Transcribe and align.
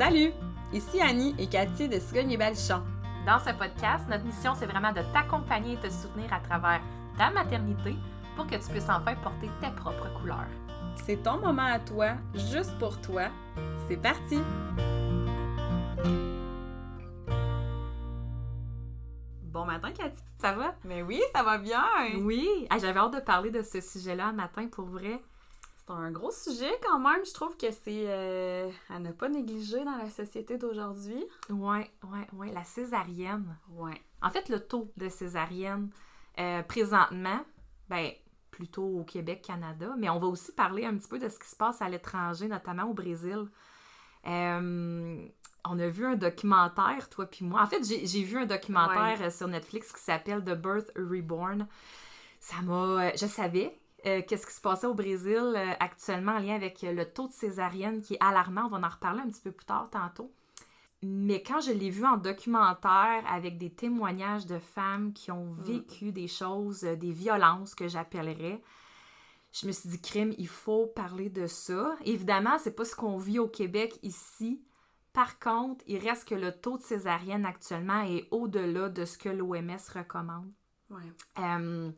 Salut! 0.00 0.32
Ici 0.72 0.98
Annie 0.98 1.34
et 1.38 1.46
Cathy 1.46 1.86
de 1.86 1.98
Cigogne 1.98 2.30
et 2.30 2.38
Balichon. 2.38 2.82
Dans 3.26 3.38
ce 3.38 3.50
podcast, 3.50 4.08
notre 4.08 4.24
mission, 4.24 4.54
c'est 4.54 4.64
vraiment 4.64 4.92
de 4.92 5.02
t'accompagner 5.12 5.74
et 5.74 5.76
te 5.76 5.90
soutenir 5.90 6.32
à 6.32 6.40
travers 6.40 6.80
ta 7.18 7.30
maternité 7.30 7.94
pour 8.34 8.46
que 8.46 8.54
tu 8.54 8.70
puisses 8.70 8.88
enfin 8.88 9.14
porter 9.16 9.50
tes 9.60 9.70
propres 9.72 10.08
couleurs. 10.18 10.48
C'est 11.04 11.22
ton 11.22 11.36
moment 11.36 11.66
à 11.66 11.78
toi, 11.80 12.12
juste 12.34 12.72
pour 12.78 12.98
toi. 13.02 13.24
C'est 13.90 13.98
parti! 13.98 14.38
Bon 19.52 19.66
matin, 19.66 19.92
Cathy. 19.92 20.22
Ça 20.38 20.52
va? 20.52 20.76
Mais 20.84 21.02
oui, 21.02 21.20
ça 21.34 21.42
va 21.42 21.58
bien! 21.58 21.84
Oui! 22.22 22.48
Ah, 22.70 22.78
J'avais 22.78 23.00
hâte 23.00 23.12
de 23.16 23.20
parler 23.20 23.50
de 23.50 23.60
ce 23.60 23.82
sujet-là 23.82 24.28
un 24.28 24.32
matin 24.32 24.66
pour 24.66 24.86
vrai. 24.86 25.20
C'est 25.90 25.96
un 25.96 26.10
gros 26.12 26.30
sujet 26.30 26.70
quand 26.84 26.98
même. 27.00 27.24
Je 27.24 27.32
trouve 27.34 27.56
que 27.56 27.70
c'est 27.70 28.04
euh, 28.06 28.70
à 28.88 28.98
ne 29.00 29.10
pas 29.10 29.28
négliger 29.28 29.84
dans 29.84 29.96
la 29.96 30.08
société 30.08 30.56
d'aujourd'hui. 30.56 31.24
Ouais, 31.48 31.90
ouais, 32.04 32.26
ouais. 32.34 32.52
La 32.52 32.62
césarienne. 32.64 33.56
Ouais. 33.72 34.00
En 34.22 34.30
fait, 34.30 34.48
le 34.48 34.60
taux 34.60 34.92
de 34.96 35.08
césarienne 35.08 35.90
euh, 36.38 36.62
présentement, 36.62 37.40
ben, 37.88 38.12
plutôt 38.52 38.84
au 38.84 39.04
Québec, 39.04 39.42
Canada, 39.42 39.94
mais 39.98 40.08
on 40.08 40.20
va 40.20 40.28
aussi 40.28 40.52
parler 40.52 40.84
un 40.84 40.96
petit 40.96 41.08
peu 41.08 41.18
de 41.18 41.28
ce 41.28 41.38
qui 41.38 41.48
se 41.48 41.56
passe 41.56 41.82
à 41.82 41.88
l'étranger, 41.88 42.46
notamment 42.46 42.84
au 42.84 42.94
Brésil. 42.94 43.46
Euh, 44.26 45.26
on 45.64 45.78
a 45.78 45.88
vu 45.88 46.06
un 46.06 46.14
documentaire, 46.14 47.08
toi 47.08 47.26
puis 47.26 47.44
moi. 47.44 47.62
En 47.62 47.66
fait, 47.66 47.82
j'ai 47.84 48.22
vu 48.22 48.38
un 48.38 48.46
documentaire 48.46 49.20
Ouais. 49.20 49.30
sur 49.30 49.48
Netflix 49.48 49.92
qui 49.92 50.00
s'appelle 50.00 50.44
The 50.44 50.54
Birth 50.54 50.90
Reborn. 50.96 51.66
Ça 52.38 52.56
m'a. 52.62 53.12
Je 53.16 53.26
savais 53.26 53.76
euh, 54.06 54.22
qu'est-ce 54.26 54.46
qui 54.46 54.54
se 54.54 54.60
passait 54.60 54.86
au 54.86 54.94
Brésil 54.94 55.54
euh, 55.56 55.72
actuellement 55.80 56.32
en 56.32 56.38
lien 56.38 56.54
avec 56.54 56.82
euh, 56.84 56.92
le 56.92 57.04
taux 57.04 57.28
de 57.28 57.32
césarienne 57.32 58.00
qui 58.00 58.14
est 58.14 58.22
alarmant? 58.22 58.66
On 58.66 58.68
va 58.68 58.86
en 58.86 58.90
reparler 58.90 59.20
un 59.20 59.28
petit 59.28 59.42
peu 59.42 59.52
plus 59.52 59.66
tard 59.66 59.88
tantôt. 59.90 60.32
Mais 61.02 61.42
quand 61.42 61.60
je 61.60 61.72
l'ai 61.72 61.90
vu 61.90 62.04
en 62.04 62.18
documentaire 62.18 63.24
avec 63.26 63.56
des 63.56 63.70
témoignages 63.70 64.46
de 64.46 64.58
femmes 64.58 65.12
qui 65.14 65.30
ont 65.30 65.52
vécu 65.52 66.12
des 66.12 66.28
choses, 66.28 66.82
des 66.82 67.12
violences 67.12 67.74
que 67.74 67.88
j'appellerais, 67.88 68.60
je 69.52 69.66
me 69.66 69.72
suis 69.72 69.88
dit, 69.88 70.00
crime, 70.00 70.34
il 70.38 70.46
faut 70.46 70.86
parler 70.86 71.30
de 71.30 71.46
ça. 71.46 71.96
Évidemment, 72.04 72.58
c'est 72.58 72.76
pas 72.76 72.84
ce 72.84 72.94
qu'on 72.94 73.16
vit 73.16 73.38
au 73.38 73.48
Québec 73.48 73.98
ici. 74.02 74.60
Par 75.12 75.38
contre, 75.38 75.82
il 75.88 75.98
reste 75.98 76.28
que 76.28 76.34
le 76.34 76.52
taux 76.52 76.78
de 76.78 76.82
césarienne 76.82 77.44
actuellement 77.44 78.02
est 78.02 78.28
au-delà 78.30 78.88
de 78.88 79.04
ce 79.04 79.18
que 79.18 79.28
l'OMS 79.28 79.78
recommande. 79.94 80.52
Ouais. 80.90 81.02
Euh, 81.38 81.90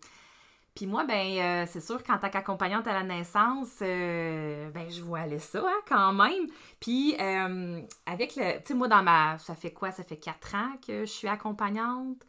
Puis 0.75 0.87
moi, 0.87 1.05
ben, 1.05 1.15
euh, 1.15 1.67
c'est 1.69 1.83
sûr 1.83 2.03
qu'en 2.03 2.19
tant 2.19 2.31
qu'accompagnante 2.31 2.87
à 2.87 2.95
la 2.95 3.03
naissance, 3.03 3.77
euh, 3.83 4.71
ben, 4.71 4.91
je 4.91 5.03
vois 5.03 5.21
aller 5.21 5.39
ça, 5.39 5.63
hein, 5.67 5.81
quand 5.87 6.15
même. 6.15 6.47
Puis, 6.81 7.15
euh, 7.21 7.83
avec 8.07 8.37
le. 8.37 8.59
Tu 8.61 8.69
sais, 8.69 8.75
moi, 8.75 8.89
dans 8.89 9.03
ma. 9.03 9.39
Ça 9.39 9.55
fait 9.55 9.73
quoi? 9.73 9.91
Ça 9.93 10.03
fait 10.03 10.17
quatre 10.17 10.55
ans 10.55 10.73
que 10.87 11.01
je 11.01 11.11
suis 11.11 11.29
accompagnante. 11.29 12.25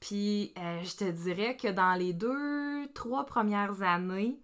Puis, 0.00 0.54
euh, 0.58 0.82
je 0.82 0.96
te 0.96 1.04
dirais 1.10 1.56
que 1.58 1.68
dans 1.68 1.94
les 1.94 2.14
deux, 2.14 2.88
trois 2.94 3.26
premières 3.26 3.82
années, 3.82 4.38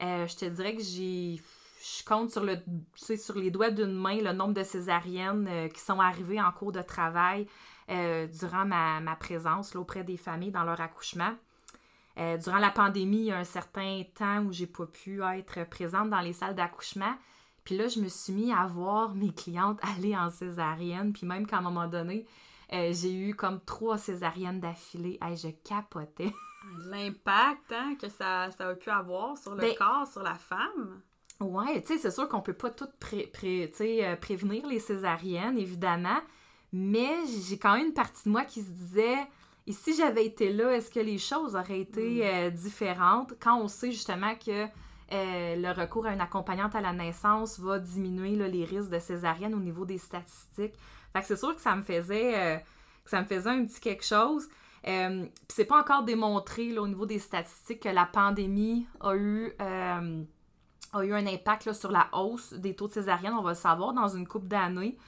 je 0.00 0.36
te 0.36 0.44
dirais 0.44 0.76
que 0.76 0.82
j'ai. 0.82 1.40
Je 1.82 2.04
compte 2.04 2.30
sur, 2.30 2.44
le, 2.44 2.58
sur 2.94 3.36
les 3.36 3.50
doigts 3.50 3.70
d'une 3.70 3.94
main 3.94 4.20
le 4.20 4.32
nombre 4.32 4.54
de 4.54 4.62
césariennes 4.62 5.68
qui 5.74 5.80
sont 5.80 5.98
arrivées 6.00 6.40
en 6.40 6.52
cours 6.52 6.70
de 6.72 6.82
travail 6.82 7.48
durant 7.88 8.64
ma, 8.64 9.16
présence 9.16 9.74
auprès 9.74 10.04
des 10.04 10.16
familles 10.16 10.52
dans 10.52 10.62
leur 10.62 10.80
accouchement. 10.80 11.34
Euh, 12.18 12.36
durant 12.36 12.58
la 12.58 12.70
pandémie, 12.70 13.18
il 13.18 13.24
y 13.26 13.32
a 13.32 13.38
un 13.38 13.44
certain 13.44 14.02
temps 14.14 14.42
où 14.42 14.52
j'ai 14.52 14.66
pas 14.66 14.86
pu 14.86 15.22
être 15.22 15.64
présente 15.68 16.10
dans 16.10 16.20
les 16.20 16.32
salles 16.34 16.54
d'accouchement. 16.54 17.14
Puis 17.64 17.76
là, 17.76 17.88
je 17.88 18.00
me 18.00 18.08
suis 18.08 18.32
mis 18.32 18.52
à 18.52 18.66
voir 18.66 19.14
mes 19.14 19.32
clientes 19.32 19.78
aller 19.96 20.16
en 20.16 20.30
césarienne. 20.30 21.12
Puis 21.12 21.26
même 21.26 21.46
qu'à 21.46 21.58
un 21.58 21.62
moment 21.62 21.86
donné, 21.88 22.26
euh, 22.72 22.92
j'ai 22.92 23.14
eu 23.14 23.34
comme 23.34 23.60
trois 23.64 23.98
césariennes 23.98 24.60
d'affilée. 24.60 25.18
Hey, 25.22 25.36
je 25.36 25.48
capotais. 25.48 26.32
L'impact 26.86 27.72
hein, 27.72 27.96
que 28.00 28.08
ça, 28.08 28.50
ça 28.50 28.68
a 28.68 28.74
pu 28.74 28.90
avoir 28.90 29.36
sur 29.36 29.54
le 29.54 29.60
Ben- 29.60 29.74
corps, 29.76 30.06
sur 30.06 30.22
la 30.22 30.34
femme. 30.34 31.00
Ouais, 31.40 31.80
tu 31.82 31.88
sais, 31.88 31.98
c'est 31.98 32.10
sûr 32.12 32.28
qu'on 32.28 32.40
peut 32.40 32.52
pas 32.52 32.70
tout 32.70 32.86
pré- 33.00 33.26
pré- 33.32 33.72
euh, 33.80 34.16
prévenir 34.16 34.64
les 34.66 34.78
césariennes, 34.78 35.58
évidemment. 35.58 36.20
Mais 36.72 37.10
j'ai 37.46 37.58
quand 37.58 37.74
même 37.76 37.86
une 37.88 37.92
partie 37.94 38.24
de 38.26 38.30
moi 38.30 38.44
qui 38.44 38.62
se 38.62 38.70
disait, 38.70 39.18
et 39.66 39.72
si 39.72 39.94
j'avais 39.94 40.26
été 40.26 40.52
là, 40.52 40.72
est-ce 40.72 40.90
que 40.90 41.00
les 41.00 41.18
choses 41.18 41.54
auraient 41.54 41.80
été 41.80 42.26
euh, 42.26 42.50
différentes? 42.50 43.34
Quand 43.40 43.60
on 43.60 43.68
sait 43.68 43.92
justement 43.92 44.34
que 44.34 44.64
euh, 45.12 45.56
le 45.56 45.70
recours 45.80 46.06
à 46.06 46.12
une 46.12 46.20
accompagnante 46.20 46.74
à 46.74 46.80
la 46.80 46.92
naissance 46.92 47.60
va 47.60 47.78
diminuer 47.78 48.34
là, 48.34 48.48
les 48.48 48.64
risques 48.64 48.90
de 48.90 48.98
césarienne 48.98 49.54
au 49.54 49.60
niveau 49.60 49.84
des 49.84 49.98
statistiques. 49.98 50.74
Fait 51.12 51.20
que 51.20 51.26
c'est 51.26 51.36
sûr 51.36 51.54
que 51.54 51.60
ça 51.60 51.76
me 51.76 51.82
faisait, 51.82 52.34
euh, 52.36 52.56
que 53.04 53.10
ça 53.10 53.20
me 53.20 53.26
faisait 53.26 53.50
un 53.50 53.64
petit 53.64 53.80
quelque 53.80 54.04
chose. 54.04 54.48
Puis 54.82 55.30
c'est 55.48 55.64
pas 55.64 55.78
encore 55.78 56.02
démontré 56.02 56.70
là, 56.70 56.82
au 56.82 56.88
niveau 56.88 57.06
des 57.06 57.20
statistiques 57.20 57.84
que 57.84 57.88
la 57.88 58.06
pandémie 58.06 58.88
a 59.00 59.14
eu, 59.14 59.52
a 59.60 61.04
eu 61.04 61.12
un 61.12 61.24
impact 61.24 61.66
là, 61.66 61.74
sur 61.74 61.92
la 61.92 62.08
hausse 62.12 62.52
des 62.54 62.74
taux 62.74 62.88
de 62.88 62.94
césarienne. 62.94 63.34
On 63.38 63.42
va 63.42 63.50
le 63.50 63.56
savoir 63.56 63.92
dans 63.92 64.08
une 64.08 64.26
couple 64.26 64.48
d'années. 64.48 64.98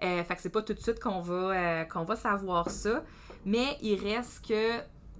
Fait 0.00 0.26
que 0.28 0.42
c'est 0.42 0.50
pas 0.50 0.60
tout 0.60 0.74
de 0.74 0.80
suite 0.80 1.00
qu'on 1.00 1.22
va, 1.22 1.86
qu'on 1.86 2.04
va 2.04 2.14
savoir 2.14 2.68
ça. 2.68 3.02
Mais 3.44 3.76
il 3.82 3.96
reste 3.96 4.46
que 4.46 4.78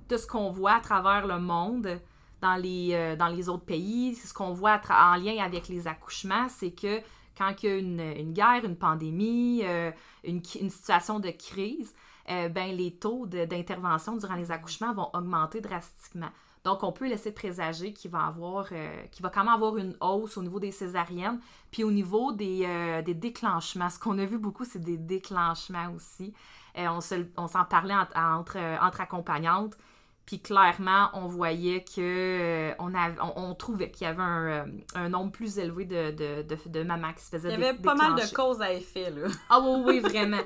de 0.09 0.16
ce 0.16 0.27
qu'on 0.27 0.50
voit 0.50 0.75
à 0.75 0.81
travers 0.81 1.27
le 1.27 1.38
monde, 1.38 2.00
dans 2.43 2.56
les, 2.56 2.91
euh, 2.93 3.16
dans 3.16 3.28
les 3.28 3.49
autres 3.49 3.65
pays, 3.65 4.15
ce 4.16 4.34
qu'on 4.34 4.53
voit 4.53 4.81
en 4.91 5.15
lien 5.15 5.43
avec 5.43 5.69
les 5.69 5.87
accouchements, 5.87 6.49
c'est 6.49 6.72
que 6.72 7.00
quand 7.38 7.55
il 7.62 7.69
y 7.69 7.72
a 7.72 7.77
une, 7.77 8.32
guerre, 8.32 8.65
une 8.65 8.77
pandémie, 8.77 9.62
euh, 9.65 9.91
une, 10.25 10.43
une 10.61 10.71
situation 10.71 11.21
de 11.21 11.31
crise, 11.31 11.94
euh, 12.31 12.49
ben, 12.49 12.77
les 12.77 12.93
taux 12.93 13.27
d'intervention 13.27 14.16
durant 14.16 14.34
les 14.34 14.50
accouchements 14.50 14.93
vont 14.93 15.09
augmenter 15.15 15.61
drastiquement. 15.61 16.31
Donc, 16.65 16.84
on 16.84 16.93
peut 16.93 17.09
laisser 17.09 17.32
présager 17.32 17.93
qu'il 17.93 18.11
va 18.11 18.27
avoir, 18.27 18.69
qu'il 19.11 19.22
va 19.22 19.31
quand 19.31 19.43
même 19.43 19.53
avoir 19.53 19.77
une 19.78 19.97
hausse 20.00 20.37
au 20.37 20.43
niveau 20.43 20.61
des 20.61 20.71
césariennes, 20.71 21.41
puis 21.72 21.82
au 21.82 21.91
niveau 21.91 22.31
des, 22.31 23.03
des 23.05 23.15
déclenchements. 23.15 23.91
Ce 23.91 23.99
qu'on 23.99 24.16
a 24.19 24.25
vu 24.25 24.38
beaucoup, 24.38 24.65
c'est 24.65 24.78
des 24.78 24.97
déclenchements 24.97 25.91
aussi. 25.97 26.32
Euh, 26.78 26.87
on 26.88 27.00
se- 27.00 27.27
on 27.37 27.47
s'en 27.49 27.65
parlait 27.65 27.94
entre, 27.94 28.16
entre, 28.16 28.56
entre 28.81 29.00
accompagnantes, 29.03 29.77
puis 30.25 30.41
clairement, 30.41 31.10
on 31.15 31.27
voyait 31.27 31.84
que 31.84 32.00
euh, 32.00 32.75
on, 32.78 32.94
avait- 32.94 33.21
on, 33.21 33.50
on 33.50 33.55
trouvait 33.55 33.91
qu'il 33.91 34.06
y 34.06 34.10
avait 34.10 34.22
un, 34.22 34.47
euh, 34.47 34.65
un 34.94 35.09
nombre 35.09 35.32
plus 35.32 35.59
élevé 35.59 35.84
de, 35.84 36.11
de, 36.12 36.43
de, 36.43 36.56
de 36.66 36.82
mamans 36.82 37.12
qui 37.12 37.25
se 37.25 37.31
faisaient 37.31 37.49
Il 37.55 37.61
y 37.61 37.65
avait 37.65 37.75
dé- 37.77 37.82
pas 37.82 37.94
mal 37.94 38.15
de 38.15 38.34
causes 38.34 38.62
à 38.62 38.72
effet, 38.72 39.11
là. 39.11 39.28
Ah 39.50 39.61
oui, 39.61 39.82
oui, 39.84 40.00
vraiment. 40.00 40.41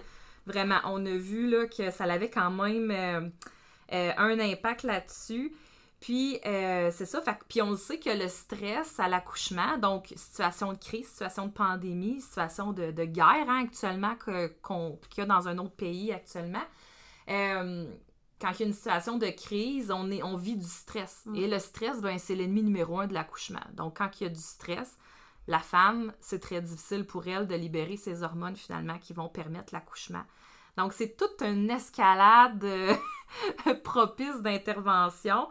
Vraiment. 0.47 0.77
On 0.85 1.05
a 1.07 1.11
vu 1.17 1.49
là, 1.51 1.67
que 1.67 1.91
ça 1.91 2.05
avait 2.05 2.31
quand 2.31 2.51
même 2.51 2.91
euh, 2.91 3.29
euh, 3.93 4.13
un 4.17 4.39
impact 4.41 4.85
là-dessus. 4.85 5.53
Puis, 6.01 6.39
euh, 6.45 6.91
c'est 6.93 7.07
ça. 7.07 7.23
Fait, 7.23 7.37
puis, 7.49 7.63
on 7.63 7.71
le 7.71 7.77
sait 7.77 7.99
que 7.99 8.11
le 8.11 8.29
stress 8.29 9.01
à 9.01 9.09
l'accouchement, 9.09 9.79
donc 9.79 10.13
situation 10.15 10.73
de 10.73 10.79
crise, 10.79 11.09
situation 11.09 11.47
de 11.47 11.53
pandémie, 11.53 12.21
situation 12.21 12.73
de, 12.73 12.91
de 12.91 13.05
guerre 13.05 13.47
hein, 13.49 13.65
actuellement 13.65 14.15
qu'on- 14.63 14.99
qu'il 15.11 15.19
y 15.19 15.21
a 15.23 15.27
dans 15.27 15.49
un 15.49 15.59
autre 15.59 15.75
pays 15.75 16.13
actuellement, 16.13 16.63
euh, 17.31 17.87
quand 18.41 18.51
il 18.53 18.61
y 18.61 18.63
a 18.65 18.67
une 18.67 18.73
situation 18.75 19.17
de 19.17 19.29
crise, 19.29 19.91
on, 19.91 20.11
est, 20.11 20.23
on 20.23 20.37
vit 20.37 20.57
du 20.57 20.67
stress. 20.67 21.23
Mm. 21.25 21.37
Et 21.37 21.49
le 21.49 21.59
stress, 21.59 22.01
ben, 22.03 22.19
c'est 22.19 22.35
l'ennemi 22.35 22.63
numéro 22.63 23.01
un 23.01 23.07
de 23.07 23.15
l'accouchement. 23.15 23.65
Donc, 23.73 23.97
quand 23.97 24.11
il 24.21 24.25
y 24.25 24.27
a 24.27 24.31
du 24.31 24.41
stress, 24.41 24.99
la 25.49 25.61
femme, 25.61 26.13
c'est 26.21 26.41
très 26.41 26.61
difficile 26.61 27.07
pour 27.07 27.27
elle 27.27 27.47
de 27.47 27.55
libérer 27.55 27.97
ses 27.97 28.23
hormones 28.23 28.57
finalement 28.57 28.99
qui 28.99 29.15
vont 29.15 29.29
permettre 29.29 29.73
l'accouchement. 29.73 30.25
Donc, 30.77 30.93
c'est 30.93 31.17
toute 31.17 31.41
une 31.41 31.71
escalade 31.71 32.63
euh, 32.65 32.95
propice 33.85 34.43
d'intervention. 34.43 35.49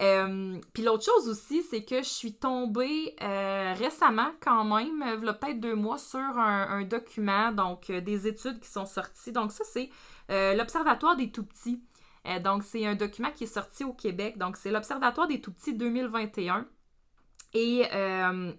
Euh, 0.00 0.58
Puis 0.72 0.82
l'autre 0.82 1.04
chose 1.04 1.28
aussi, 1.28 1.62
c'est 1.62 1.84
que 1.84 1.98
je 1.98 2.08
suis 2.08 2.32
tombée 2.32 3.14
euh, 3.20 3.74
récemment, 3.76 4.30
quand 4.40 4.64
même, 4.64 5.02
euh, 5.02 5.16
v'là 5.16 5.34
peut-être 5.34 5.60
deux 5.60 5.74
mois, 5.74 5.98
sur 5.98 6.18
un, 6.18 6.82
document, 6.84 7.52
donc 7.52 7.90
des 7.92 8.26
études 8.26 8.60
qui 8.60 8.68
sont 8.70 8.86
sorties. 8.86 9.32
Donc 9.32 9.52
ça, 9.52 9.64
c'est 9.64 9.90
l'Observatoire 10.56 11.16
des 11.16 11.30
tout-petits. 11.30 11.82
Donc 12.44 12.62
c'est 12.64 12.86
un 12.86 12.94
document 12.94 13.30
qui 13.32 13.44
est 13.44 13.54
sorti 13.54 13.84
au 13.84 13.92
Québec. 13.92 14.38
Donc 14.38 14.56
c'est 14.56 14.70
l'Observatoire 14.70 15.26
des 15.26 15.40
tout-petits 15.40 15.74
2021. 15.74 16.66
Et 17.52 17.84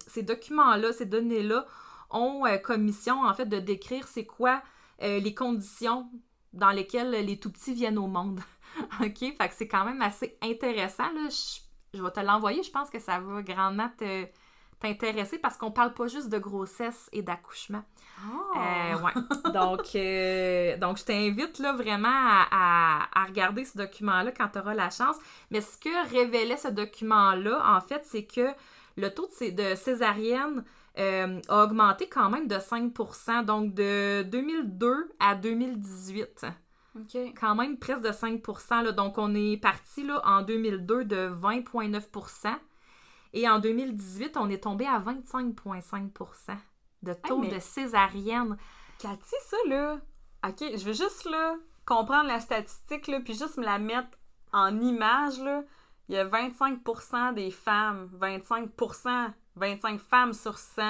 ces 0.06 0.22
documents-là, 0.22 0.92
ces 0.92 1.06
données-là, 1.06 1.66
ont 2.10 2.44
comme 2.62 2.82
mission, 2.82 3.22
en 3.24 3.34
fait, 3.34 3.46
de 3.46 3.58
décrire 3.58 4.06
c'est 4.06 4.26
quoi 4.26 4.62
les 5.00 5.34
conditions 5.34 6.08
dans 6.52 6.70
lesquelles 6.70 7.10
les 7.10 7.38
tout-petits 7.38 7.74
viennent 7.74 7.98
au 7.98 8.06
monde. 8.06 8.40
OK? 9.00 9.18
Fait 9.18 9.48
que 9.48 9.54
c'est 9.54 9.68
quand 9.68 9.84
même 9.84 10.02
assez 10.02 10.36
intéressant. 10.42 11.10
Là. 11.12 11.28
Je, 11.28 11.98
je 11.98 12.02
vais 12.02 12.10
te 12.10 12.20
l'envoyer. 12.20 12.62
Je 12.62 12.70
pense 12.70 12.90
que 12.90 12.98
ça 12.98 13.18
va 13.20 13.42
grandement 13.42 13.90
te, 13.98 14.26
t'intéresser 14.80 15.38
parce 15.38 15.56
qu'on 15.56 15.70
parle 15.70 15.94
pas 15.94 16.06
juste 16.08 16.28
de 16.28 16.38
grossesse 16.38 17.08
et 17.12 17.22
d'accouchement. 17.22 17.82
Euh, 18.56 18.98
ouais. 19.00 19.12
donc, 19.52 19.94
euh, 19.94 20.76
donc, 20.78 20.98
je 20.98 21.04
t'invite 21.04 21.58
là, 21.58 21.72
vraiment 21.72 22.08
à, 22.08 22.46
à- 22.50 23.20
à 23.22 23.24
regarder 23.24 23.64
ce 23.64 23.76
document-là 23.78 24.32
quand 24.32 24.48
tu 24.48 24.58
auras 24.58 24.74
la 24.74 24.90
chance. 24.90 25.16
Mais 25.50 25.60
ce 25.60 25.76
que 25.76 26.10
révélait 26.10 26.56
ce 26.56 26.68
document-là, 26.68 27.76
en 27.76 27.80
fait, 27.80 28.02
c'est 28.04 28.24
que 28.24 28.48
le 28.96 29.08
taux 29.08 29.28
de 29.40 29.74
césarienne 29.74 30.64
euh, 30.98 31.40
a 31.48 31.64
augmenté 31.64 32.08
quand 32.08 32.28
même 32.28 32.46
de 32.48 32.56
5% 32.56 33.44
donc 33.44 33.72
de 33.74 34.22
2002 34.24 35.10
à 35.18 35.34
2018. 35.34 36.44
OK. 36.96 37.16
Quand 37.40 37.54
même 37.54 37.78
presque 37.78 38.02
de 38.02 38.12
5 38.12 38.42
là. 38.82 38.92
Donc, 38.92 39.18
on 39.18 39.34
est 39.34 39.56
parti 39.56 40.02
là, 40.04 40.20
en 40.24 40.42
2002 40.42 41.04
de 41.04 41.28
20,9% 41.40 42.54
et 43.32 43.48
en 43.48 43.58
2018, 43.58 44.36
on 44.36 44.48
est 44.50 44.62
tombé 44.64 44.86
à 44.86 44.98
25,5% 44.98 46.56
de 47.02 47.14
taux 47.14 47.38
mais- 47.38 47.48
de 47.48 47.58
césarienne. 47.58 48.56
Cathy, 48.98 49.34
ça, 49.46 49.56
là... 49.68 49.98
OK, 50.46 50.58
je 50.60 50.84
veux 50.84 50.92
juste, 50.92 51.24
là, 51.30 51.54
comprendre 51.86 52.26
la 52.28 52.40
statistique, 52.40 53.06
là, 53.06 53.20
puis 53.20 53.34
juste 53.34 53.56
me 53.58 53.64
la 53.64 53.78
mettre 53.78 54.18
en 54.52 54.80
image, 54.80 55.38
là. 55.40 55.62
Il 56.08 56.16
y 56.16 56.18
a 56.18 56.24
25% 56.26 57.32
des 57.32 57.50
femmes, 57.50 58.08
25 58.12 58.70
25 59.56 60.00
femmes 60.00 60.32
sur 60.32 60.58
100, 60.58 60.82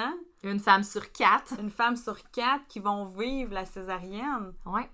Une 0.43 0.59
femme 0.59 0.83
sur 0.83 1.11
quatre. 1.11 1.53
une 1.59 1.69
femme 1.69 1.95
sur 1.95 2.17
quatre 2.31 2.65
qui 2.67 2.79
vont 2.79 3.05
vivre 3.05 3.53
la 3.53 3.65
césarienne. 3.65 4.53
Ouais. 4.65 4.89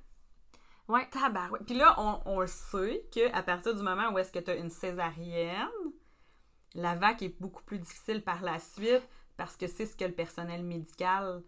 Ouais. 0.89 1.07
Tabarouette. 1.11 1.65
Puis 1.65 1.75
là, 1.75 1.95
on, 1.97 2.19
on 2.25 2.47
sait 2.47 3.05
qu'à 3.11 3.43
partir 3.43 3.75
du 3.75 3.83
moment 3.83 4.09
où 4.11 4.17
est-ce 4.17 4.31
que 4.31 4.39
tu 4.39 4.51
as 4.51 4.55
une 4.55 4.69
césarienne, 4.71 5.67
la 6.75 6.95
vague 6.95 7.23
est 7.23 7.39
beaucoup 7.39 7.63
plus 7.63 7.79
difficile 7.79 8.23
par 8.23 8.41
la 8.41 8.59
suite 8.59 9.07
parce 9.37 9.55
que 9.55 9.67
c'est 9.67 9.85
ce 9.85 9.95
que 9.95 10.05
le 10.05 10.11
personnel 10.11 10.63
médical 10.63 11.43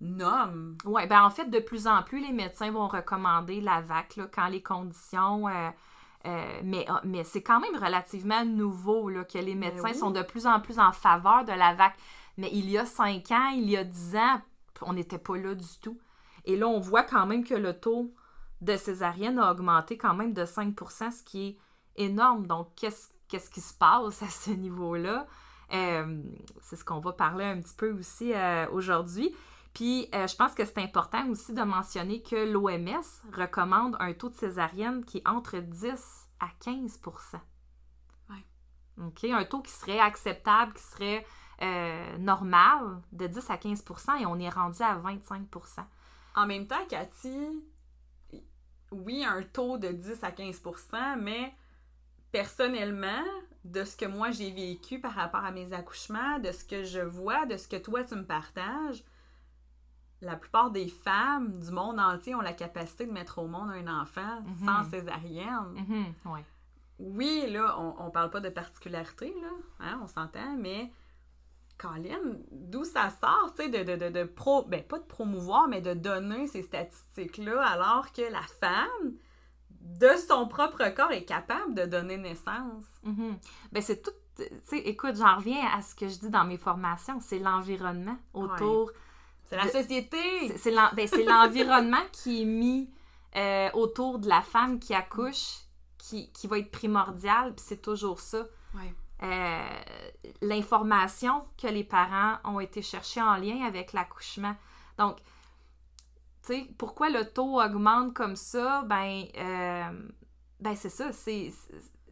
nomme. 0.00 0.78
Ouais, 0.84 1.06
ben 1.06 1.22
en 1.22 1.30
fait, 1.30 1.46
de 1.46 1.58
plus 1.58 1.86
en 1.86 2.02
plus, 2.02 2.20
les 2.20 2.32
médecins 2.32 2.70
vont 2.70 2.88
recommander 2.88 3.60
la 3.60 3.80
VAC 3.82 4.16
là, 4.16 4.26
quand 4.32 4.46
les 4.48 4.62
conditions. 4.62 5.48
euh, 5.48 5.70
euh, 6.26 6.60
mais 6.64 6.84
ah, 6.88 7.00
mais 7.04 7.24
c'est 7.24 7.42
quand 7.42 7.60
même 7.60 7.82
relativement 7.82 8.44
nouveau 8.44 9.08
là, 9.08 9.24
que 9.24 9.38
les 9.38 9.54
médecins 9.54 9.90
oui. 9.92 9.94
sont 9.94 10.10
de 10.10 10.22
plus 10.22 10.46
en 10.46 10.60
plus 10.60 10.78
en 10.78 10.92
faveur 10.92 11.44
de 11.44 11.52
la 11.52 11.74
VAC. 11.74 11.94
Mais 12.36 12.50
il 12.52 12.70
y 12.70 12.78
a 12.78 12.86
5 12.86 13.30
ans, 13.32 13.50
il 13.54 13.68
y 13.68 13.76
a 13.76 13.84
10 13.84 14.16
ans, 14.16 14.40
on 14.82 14.92
n'était 14.92 15.18
pas 15.18 15.36
là 15.36 15.54
du 15.54 15.78
tout. 15.82 15.98
Et 16.46 16.56
là, 16.56 16.66
on 16.68 16.80
voit 16.80 17.02
quand 17.02 17.26
même 17.26 17.44
que 17.44 17.54
le 17.54 17.78
taux 17.78 18.14
de 18.60 18.76
césarienne 18.76 19.38
a 19.38 19.50
augmenté 19.50 19.96
quand 19.96 20.14
même 20.14 20.32
de 20.32 20.44
5% 20.44 21.10
ce 21.10 21.22
qui 21.22 21.48
est 21.48 21.56
énorme. 21.96 22.46
Donc, 22.46 22.74
qu'est-ce 22.76 23.08
qu'est-ce 23.30 23.48
qui 23.48 23.60
se 23.60 23.72
passe 23.72 24.22
à 24.22 24.28
ce 24.28 24.50
niveau-là? 24.50 25.26
Euh, 25.72 26.22
c'est 26.60 26.76
ce 26.76 26.84
qu'on 26.84 26.98
va 26.98 27.12
parler 27.12 27.44
un 27.44 27.60
petit 27.60 27.74
peu 27.74 27.92
aussi 27.92 28.34
euh, 28.34 28.66
aujourd'hui. 28.70 29.34
Puis, 29.72 30.08
euh, 30.14 30.26
je 30.26 30.34
pense 30.34 30.52
que 30.52 30.64
c'est 30.64 30.78
important 30.78 31.28
aussi 31.28 31.54
de 31.54 31.62
mentionner 31.62 32.22
que 32.22 32.50
l'OMS 32.50 33.04
recommande 33.32 33.96
un 34.00 34.12
taux 34.12 34.28
de 34.28 34.34
césarienne 34.34 35.04
qui 35.04 35.18
est 35.18 35.28
entre 35.28 35.58
10 35.58 36.28
à 36.40 36.48
15 36.58 37.00
Ouais. 38.28 38.44
OK? 39.06 39.24
Un 39.24 39.44
taux 39.44 39.62
qui 39.62 39.70
serait 39.70 40.00
acceptable, 40.00 40.72
qui 40.74 40.82
serait 40.82 41.26
normal 42.18 43.02
de 43.12 43.26
10 43.26 43.50
à 43.50 43.56
15% 43.56 44.22
et 44.22 44.24
on 44.24 44.38
est 44.38 44.48
rendu 44.48 44.82
à 44.82 44.96
25% 44.96 45.84
En 46.34 46.46
même 46.46 46.66
temps, 46.66 46.82
Cathy, 46.88 47.62
oui, 48.92 49.24
un 49.24 49.42
taux 49.42 49.78
de 49.78 49.88
10 49.88 50.22
à 50.24 50.30
15% 50.30 51.16
mais 51.20 51.54
personnellement, 52.32 53.24
de 53.64 53.84
ce 53.84 53.96
que 53.96 54.06
moi 54.06 54.30
j'ai 54.30 54.50
vécu 54.50 55.00
par 55.00 55.12
rapport 55.12 55.44
à 55.44 55.50
mes 55.50 55.72
accouchements, 55.72 56.38
de 56.38 56.52
ce 56.52 56.64
que 56.64 56.84
je 56.84 57.00
vois, 57.00 57.44
de 57.46 57.56
ce 57.56 57.68
que 57.68 57.76
toi 57.76 58.04
tu 58.04 58.14
me 58.14 58.24
partages, 58.24 59.02
la 60.22 60.36
plupart 60.36 60.70
des 60.70 60.88
femmes 60.88 61.58
du 61.60 61.70
monde 61.70 61.98
entier 61.98 62.34
ont 62.34 62.40
la 62.40 62.52
capacité 62.52 63.06
de 63.06 63.12
mettre 63.12 63.38
au 63.38 63.46
monde 63.46 63.70
un 63.70 64.00
enfant 64.02 64.42
Mhm. 64.42 64.66
sans 64.66 64.84
césarienne. 64.90 65.72
Mhm, 65.74 66.32
ouais. 66.32 66.44
Oui, 66.98 67.46
là, 67.50 67.76
on, 67.80 67.94
on 67.98 68.10
parle 68.10 68.30
pas 68.30 68.40
de 68.40 68.50
particularité, 68.50 69.34
là, 69.40 69.48
hein, 69.80 70.00
on 70.02 70.06
s'entend, 70.06 70.56
mais 70.58 70.92
Colin, 71.80 72.18
d'où 72.50 72.84
ça 72.84 73.08
sort, 73.10 73.52
tu 73.56 73.62
sais, 73.62 73.68
de, 73.70 73.82
de, 73.84 73.96
de, 73.96 74.10
de 74.10 74.24
pro... 74.24 74.64
Ben, 74.66 74.82
pas 74.82 74.98
de 74.98 75.04
promouvoir, 75.04 75.66
mais 75.68 75.80
de 75.80 75.94
donner 75.94 76.46
ces 76.46 76.62
statistiques-là, 76.62 77.62
alors 77.62 78.12
que 78.12 78.22
la 78.22 78.42
femme, 78.60 79.14
de 79.70 80.08
son 80.28 80.46
propre 80.46 80.88
corps, 80.94 81.12
est 81.12 81.24
capable 81.24 81.74
de 81.74 81.86
donner 81.86 82.18
naissance. 82.18 82.84
Mhm. 83.04 83.38
Ben, 83.72 83.82
c'est 83.82 84.02
tout. 84.02 84.10
Tu 84.36 84.44
sais, 84.64 84.78
écoute, 84.78 85.16
j'en 85.16 85.36
reviens 85.36 85.66
à 85.74 85.82
ce 85.82 85.94
que 85.94 86.08
je 86.08 86.18
dis 86.18 86.30
dans 86.30 86.44
mes 86.44 86.56
formations 86.56 87.20
c'est 87.20 87.38
l'environnement 87.38 88.16
autour. 88.32 88.90
C'est 89.44 89.56
la 89.56 89.68
société! 89.68 90.18
C'est- 90.56 90.74
ben, 90.94 91.06
c'est 91.08 91.24
l'environnement 91.24 92.04
qui 92.12 92.42
est 92.42 92.46
mis 92.46 92.90
euh, 93.36 93.68
autour 93.74 94.18
de 94.18 94.28
la 94.28 94.40
femme 94.42 94.78
qui 94.78 94.94
accouche 94.94 95.58
qui, 95.98 96.30
qui 96.32 96.46
va 96.46 96.58
être 96.58 96.70
primordial, 96.70 97.54
puis 97.54 97.64
c'est 97.66 97.82
toujours 97.82 98.20
ça. 98.20 98.46
Ouais. 98.74 98.94
Euh, 99.22 99.80
L'information 100.42 101.44
que 101.60 101.66
les 101.66 101.84
parents 101.84 102.38
ont 102.44 102.60
été 102.60 102.82
chercher 102.82 103.20
en 103.22 103.36
lien 103.36 103.64
avec 103.66 103.92
l'accouchement. 103.92 104.56
Donc, 104.98 105.16
tu 106.46 106.54
sais, 106.54 106.66
pourquoi 106.78 107.10
le 107.10 107.24
taux 107.30 107.60
augmente 107.60 108.14
comme 108.14 108.36
ça? 108.36 108.82
Ben, 108.86 109.24
euh, 109.36 110.08
ben 110.60 110.74
c'est 110.76 110.88
ça. 110.88 111.12
C'est, 111.12 111.52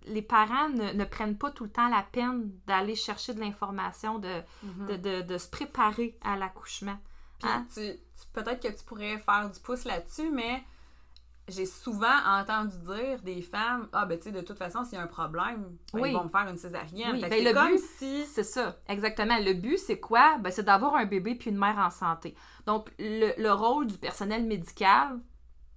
les 0.05 0.23
parents 0.23 0.69
ne, 0.69 0.93
ne 0.93 1.05
prennent 1.05 1.37
pas 1.39 1.51
tout 1.51 1.65
le 1.65 1.71
temps 1.71 1.89
la 1.89 2.03
peine 2.03 2.51
d'aller 2.67 2.95
chercher 2.95 3.33
de 3.35 3.41
l'information, 3.41 4.19
de, 4.19 4.43
Mhm. 4.63 4.87
de, 4.87 4.97
de- 4.97 5.23
de 5.23 5.39
se 5.39 5.49
préparer 5.49 6.19
à 6.23 6.37
l'accouchement. 6.37 6.99
Puis 7.39 7.49
Hein? 7.49 7.67
tu, 7.73 7.81
tu- 7.81 8.27
peut-être 8.35 8.61
que 8.63 8.77
tu 8.77 8.85
pourrais 8.85 9.19
faire 9.19 9.49
du 9.51 9.59
pouce 9.61 9.85
là-dessus, 9.85 10.31
mais 10.31 10.63
j'ai 11.49 11.67
souvent 11.67 12.07
entendu 12.27 12.77
dire 12.87 13.21
des 13.23 13.43
femmes 13.43 13.89
Ah, 13.93 14.07
ben 14.07 14.19
tu 14.19 14.25
sais, 14.25 14.33
de 14.33 14.41
toute 14.41 14.59
façon, 14.59 14.85
s'il 14.85 14.95
y 14.95 15.01
a 15.01 15.05
un 15.05 15.07
problème, 15.07 15.77
ben, 15.93 16.01
Oui. 16.01 16.11
ils 16.11 16.15
vont 16.17 16.25
me 16.25 16.29
faire 16.29 16.49
une 16.49 16.57
césarienne. 16.59 17.13
Oui, 17.13 17.21
ben, 17.29 17.45
le 17.45 17.53
comme 17.53 17.69
but, 17.73 17.81
si. 17.99 18.25
C'est 18.27 18.43
ça, 18.45 18.77
exactement. 18.89 19.39
Le 19.39 19.55
but, 19.55 19.79
c'est 19.79 19.99
quoi? 20.01 20.39
Ben, 20.39 20.51
c'est 20.51 20.63
d'avoir 20.65 20.95
un 20.97 21.07
bébé 21.07 21.35
puis 21.35 21.51
une 21.51 21.59
mère 21.59 21.79
en 21.79 21.91
santé. 21.91 22.35
Donc, 22.67 22.91
le, 22.99 23.33
le 23.41 23.53
rôle 23.53 23.87
du 23.87 23.99
personnel 23.99 24.45
médical, 24.45 25.19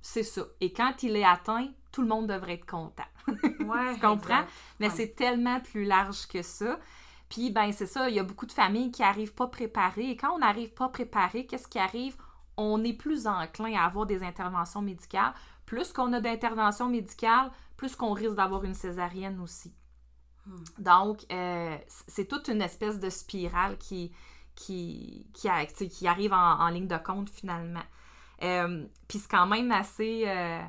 c'est 0.01 0.23
ça. 0.23 0.41
Et 0.59 0.73
quand 0.73 1.03
il 1.03 1.15
est 1.15 1.23
atteint, 1.25 1.67
tout 1.91 2.01
le 2.01 2.07
monde 2.07 2.27
devrait 2.27 2.53
être 2.53 2.65
content. 2.69 3.03
Ouais, 3.27 3.93
Tu 3.93 3.99
comprends? 4.01 4.13
exact. 4.15 4.49
Mais 4.79 4.87
Ouais. 4.89 4.93
c'est 4.95 5.15
tellement 5.15 5.59
plus 5.59 5.85
large 5.85 6.27
que 6.27 6.41
ça. 6.41 6.79
Puis, 7.29 7.49
ben, 7.51 7.71
c'est 7.71 7.85
ça, 7.85 8.09
il 8.09 8.15
y 8.15 8.19
a 8.19 8.23
beaucoup 8.23 8.45
de 8.45 8.51
familles 8.51 8.91
qui 8.91 9.03
arrivent 9.03 9.33
pas 9.33 9.47
préparées. 9.47 10.09
Et 10.09 10.17
quand 10.17 10.33
on 10.33 10.39
n'arrive 10.39 10.73
pas 10.73 10.89
préparé, 10.89 11.45
qu'est-ce 11.45 11.67
qui 11.67 11.79
arrive? 11.79 12.17
On 12.57 12.83
est 12.83 12.93
plus 12.93 13.25
enclin 13.27 13.73
à 13.79 13.85
avoir 13.85 14.05
des 14.05 14.21
interventions 14.23 14.81
médicales. 14.81 15.33
Plus 15.71 15.93
qu'on 15.93 16.11
a 16.11 16.19
d'interventions 16.19 16.89
médicales, 16.89 17.49
plus 17.77 17.95
qu'on 17.95 18.11
risque 18.11 18.35
d'avoir 18.35 18.65
une 18.65 18.73
césarienne 18.73 19.39
aussi. 19.39 19.73
Hmm. 20.45 20.63
Donc, 20.79 21.19
euh, 21.31 21.77
c'est 22.09 22.27
toute 22.27 22.49
une 22.49 22.61
espèce 22.61 22.99
de 22.99 23.09
spirale 23.09 23.77
qui, 23.77 24.11
qui, 24.53 25.29
qui, 25.33 25.47
a- 25.47 25.65
tu 25.65 25.73
sais, 25.75 25.87
qui 25.87 26.09
arrive 26.09 26.33
en, 26.33 26.59
en 26.59 26.67
ligne 26.67 26.87
de 26.89 26.97
compte 26.97 27.29
finalement. 27.29 27.85
Euh, 28.43 28.85
Puis 29.07 29.19
c'est 29.19 29.31
quand 29.31 29.47
même 29.47 29.71
assez. 29.71 30.23
euh, 30.27 30.61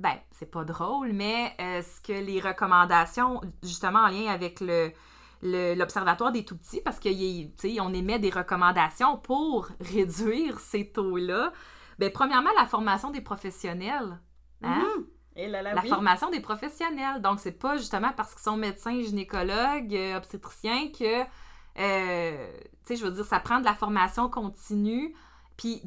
ben, 0.00 0.16
c'est 0.32 0.50
pas 0.50 0.64
drôle, 0.64 1.12
mais 1.12 1.54
euh, 1.60 1.80
ce 1.82 2.00
que 2.00 2.12
les 2.12 2.40
recommandations, 2.40 3.40
justement 3.62 4.00
en 4.00 4.08
lien 4.08 4.26
avec 4.32 4.58
le 4.60 4.90
l'Observatoire 5.40 6.32
des 6.32 6.44
tout-petits, 6.44 6.80
parce 6.80 6.98
qu'on 6.98 7.92
émet 7.94 8.18
des 8.18 8.30
recommandations 8.30 9.18
pour 9.18 9.68
réduire 9.80 10.58
ces 10.58 10.90
taux-là. 10.90 11.52
Ben, 12.00 12.10
premièrement, 12.12 12.50
la 12.58 12.66
formation 12.66 13.12
des 13.12 13.20
professionnels. 13.20 14.18
Hein? 14.62 14.84
Mhm. 14.96 15.06
Et 15.36 15.46
là, 15.48 15.62
là, 15.62 15.74
la 15.74 15.82
oui. 15.82 15.88
formation 15.88 16.30
des 16.30 16.40
professionnels. 16.40 17.22
Donc, 17.22 17.38
c'est 17.38 17.52
pas 17.52 17.76
justement 17.76 18.12
parce 18.16 18.32
qu'ils 18.34 18.42
sont 18.42 18.56
médecins, 18.56 19.00
gynécologues, 19.00 19.94
euh, 19.94 20.16
obstétriciens 20.16 20.90
que, 20.90 21.22
euh, 21.78 22.50
tu 22.60 22.68
sais, 22.84 22.96
je 22.96 23.04
veux 23.04 23.12
dire, 23.12 23.24
ça 23.24 23.38
prend 23.38 23.60
de 23.60 23.64
la 23.64 23.74
formation 23.74 24.28
continue, 24.28 25.14
puis 25.56 25.82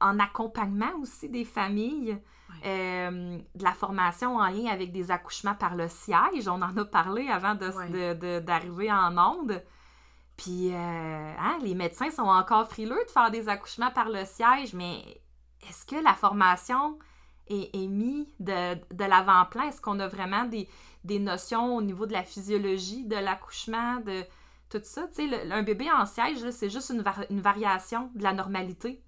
en 0.00 0.18
accompagnement 0.18 0.92
aussi 1.00 1.28
des 1.28 1.44
familles, 1.44 2.18
euh, 2.64 3.38
de 3.54 3.62
la 3.62 3.72
formation 3.72 4.36
en 4.38 4.48
lien 4.48 4.66
avec 4.72 4.90
des 4.90 5.10
accouchements 5.12 5.54
par 5.54 5.76
le 5.76 5.88
siège. 5.88 6.48
On 6.48 6.62
en 6.62 6.76
a 6.76 6.84
parlé 6.84 7.28
avant 7.28 7.54
de- 7.54 7.68
Ouais. 7.68 7.88
de- 8.14 8.18
de- 8.18 8.40
d'arriver 8.40 8.90
en 8.90 9.16
onde. 9.18 9.62
Puis, 10.36 10.70
euh, 10.72 10.76
hein, 11.38 11.58
les 11.62 11.74
médecins 11.74 12.10
sont 12.10 12.22
encore 12.28 12.68
frileux 12.68 13.04
de 13.06 13.10
faire 13.10 13.30
des 13.30 13.48
accouchements 13.48 13.90
par 13.90 14.08
le 14.08 14.24
siège, 14.24 14.74
mais 14.74 15.22
est-ce 15.68 15.86
que 15.86 15.96
la 16.02 16.12
formation 16.14 16.98
est, 17.48 17.74
est 17.74 17.86
mise 17.86 18.26
de, 18.40 18.74
de 18.94 19.04
l'avant-plan? 19.04 19.64
Est-ce 19.68 19.80
qu'on 19.80 20.00
a 20.00 20.08
vraiment 20.08 20.44
des, 20.44 20.68
des 21.04 21.18
notions 21.18 21.76
au 21.76 21.82
niveau 21.82 22.06
de 22.06 22.12
la 22.12 22.22
physiologie 22.24 23.04
de 23.04 23.16
l'accouchement, 23.16 23.96
de 24.00 24.22
tout 24.70 24.80
ça? 24.82 25.08
Tu 25.14 25.28
sais, 25.28 25.50
un 25.52 25.62
bébé 25.62 25.90
en 25.90 26.06
siège, 26.06 26.48
c'est 26.50 26.70
juste 26.70 26.90
une, 26.90 27.02
var- 27.02 27.26
une 27.30 27.40
variation 27.40 28.10
de 28.14 28.22
la 28.22 28.32
normalité. 28.32 29.02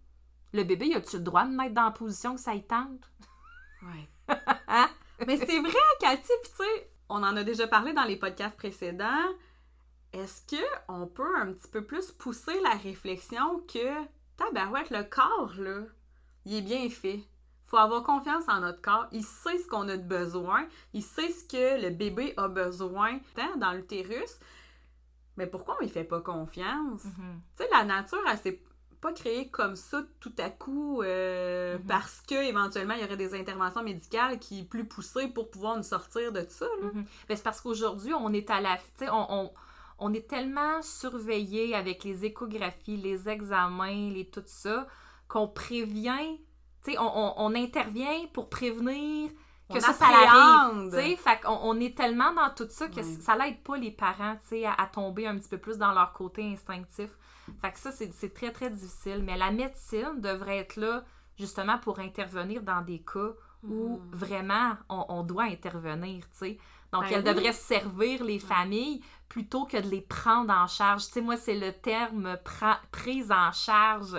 Le 0.52 0.64
bébé, 0.64 0.94
a-tu 0.94 1.16
le 1.16 1.22
droit 1.22 1.44
de 1.44 1.50
mettre 1.54 1.74
dans 1.74 1.84
la 1.84 1.90
position 1.90 2.34
que 2.34 2.40
ça 2.40 2.54
y 2.54 2.62
tente? 2.62 3.10
Ouais. 3.82 4.08
Mais 5.26 5.36
c'est 5.36 5.60
vrai, 5.60 5.72
Cathy, 6.00 6.32
puis 6.42 6.50
tu 6.50 6.56
sais, 6.64 6.90
on 7.08 7.22
en 7.22 7.36
a 7.36 7.44
déjà 7.44 7.66
parlé 7.66 7.92
dans 7.92 8.04
les 8.04 8.16
podcasts 8.16 8.56
précédents. 8.56 9.26
Est-ce 10.12 10.42
que 10.56 10.62
on 10.88 11.06
peut 11.06 11.36
un 11.38 11.52
petit 11.52 11.68
peu 11.68 11.84
plus 11.84 12.10
pousser 12.12 12.58
la 12.62 12.70
réflexion 12.76 13.60
que 13.72 14.04
tabarouette, 14.36 14.90
le 14.90 15.04
corps, 15.04 15.54
là, 15.58 15.80
il 16.46 16.54
est 16.56 16.62
bien 16.62 16.88
fait? 16.88 17.20
Faut 17.68 17.76
avoir 17.76 18.02
confiance 18.02 18.44
en 18.48 18.60
notre 18.60 18.80
corps. 18.80 19.06
Il 19.12 19.22
sait 19.24 19.58
ce 19.58 19.68
qu'on 19.68 19.88
a 19.88 19.96
de 19.96 20.02
besoin. 20.02 20.66
Il 20.94 21.02
sait 21.02 21.30
ce 21.30 21.44
que 21.44 21.82
le 21.82 21.90
bébé 21.90 22.34
a 22.36 22.48
besoin 22.48 23.20
dans 23.60 23.72
l'utérus. 23.72 24.38
Mais 25.36 25.46
pourquoi 25.46 25.76
on 25.78 25.82
lui 25.82 25.88
fait 25.90 26.04
pas 26.04 26.20
confiance? 26.20 27.04
Mhm. 27.04 27.40
Tu 27.56 27.62
sais, 27.64 27.68
la 27.70 27.84
nature, 27.84 28.18
elle 28.30 28.38
s'est 28.38 28.60
pas 29.00 29.12
créée 29.12 29.48
comme 29.48 29.76
ça 29.76 30.02
tout 30.18 30.32
à 30.38 30.50
coup 30.50 31.02
euh, 31.02 31.78
Mhm. 31.78 31.86
parce 31.86 32.20
que 32.22 32.34
éventuellement 32.34 32.94
il 32.94 33.02
y 33.02 33.04
aurait 33.04 33.16
des 33.16 33.32
interventions 33.38 33.84
médicales 33.84 34.40
qui 34.40 34.64
plus 34.64 34.84
poussées 34.86 35.28
pour 35.28 35.50
pouvoir 35.50 35.76
nous 35.76 35.84
sortir 35.84 36.32
de 36.32 36.44
ça. 36.48 36.66
Mhm. 36.82 37.04
Ben, 37.28 37.36
c'est 37.36 37.44
parce 37.44 37.60
qu'aujourd'hui, 37.60 38.12
on 38.14 38.32
est 38.32 38.50
à 38.50 38.60
la. 38.60 38.76
Tu 38.78 38.82
sais, 39.04 39.10
on, 39.10 39.26
on, 39.32 39.52
on 40.00 40.12
est 40.14 40.26
tellement 40.28 40.82
surveillé 40.82 41.74
avec 41.76 42.02
les 42.02 42.24
échographies, 42.24 42.96
les 42.96 43.28
examens, 43.28 44.10
les 44.10 44.24
tout 44.28 44.42
ça, 44.46 44.88
qu'on 45.28 45.46
prévient. 45.46 46.40
On, 46.98 47.02
on, 47.02 47.34
on 47.36 47.54
intervient 47.54 48.26
pour 48.32 48.48
prévenir 48.48 49.30
que 49.70 49.76
On 49.76 49.80
ça, 49.80 49.92
ça 49.92 50.06
arrive. 50.06 51.18
fait 51.18 51.40
qu'on 51.42 51.58
on 51.62 51.78
est 51.80 51.96
tellement 51.96 52.32
dans 52.32 52.48
tout 52.54 52.66
ça 52.70 52.88
que 52.88 53.02
ça 53.02 53.36
l'aide 53.36 53.62
pas 53.62 53.76
les 53.76 53.90
parents, 53.90 54.38
à, 54.64 54.82
à 54.82 54.86
tomber 54.86 55.26
un 55.26 55.36
petit 55.38 55.48
peu 55.50 55.58
plus 55.58 55.76
dans 55.76 55.92
leur 55.92 56.12
côté 56.14 56.42
instinctif. 56.50 57.10
Fait 57.60 57.72
que 57.72 57.78
ça, 57.78 57.90
c'est 57.92 58.32
très, 58.34 58.50
très 58.52 58.70
difficile. 58.70 59.22
Mais 59.24 59.36
la 59.36 59.50
médecine 59.50 60.14
devrait 60.20 60.58
être 60.58 60.76
là, 60.76 61.04
justement, 61.38 61.78
pour 61.78 61.98
intervenir 61.98 62.62
dans 62.62 62.80
des 62.82 63.00
cas 63.00 63.32
où 63.62 63.98
Mhm. 63.98 64.10
vraiment 64.12 64.76
on, 64.88 65.04
on 65.08 65.22
doit 65.24 65.44
intervenir, 65.44 66.22
tu 66.30 66.38
sais. 66.38 66.58
Donc, 66.92 67.02
Ben 67.02 67.08
elle 67.18 67.18
oui. 67.28 67.34
devrait 67.34 67.52
servir 67.52 68.24
les 68.24 68.38
familles 68.38 69.02
plutôt 69.28 69.64
que 69.66 69.76
de 69.76 69.88
les 69.88 70.00
prendre 70.00 70.52
en 70.54 70.66
charge. 70.66 71.06
Tu 71.06 71.12
sais, 71.12 71.20
moi, 71.20 71.36
c'est 71.36 71.58
le 71.58 71.72
terme 71.72 72.38
prise 72.90 73.30
en 73.30 73.52
charge 73.52 74.16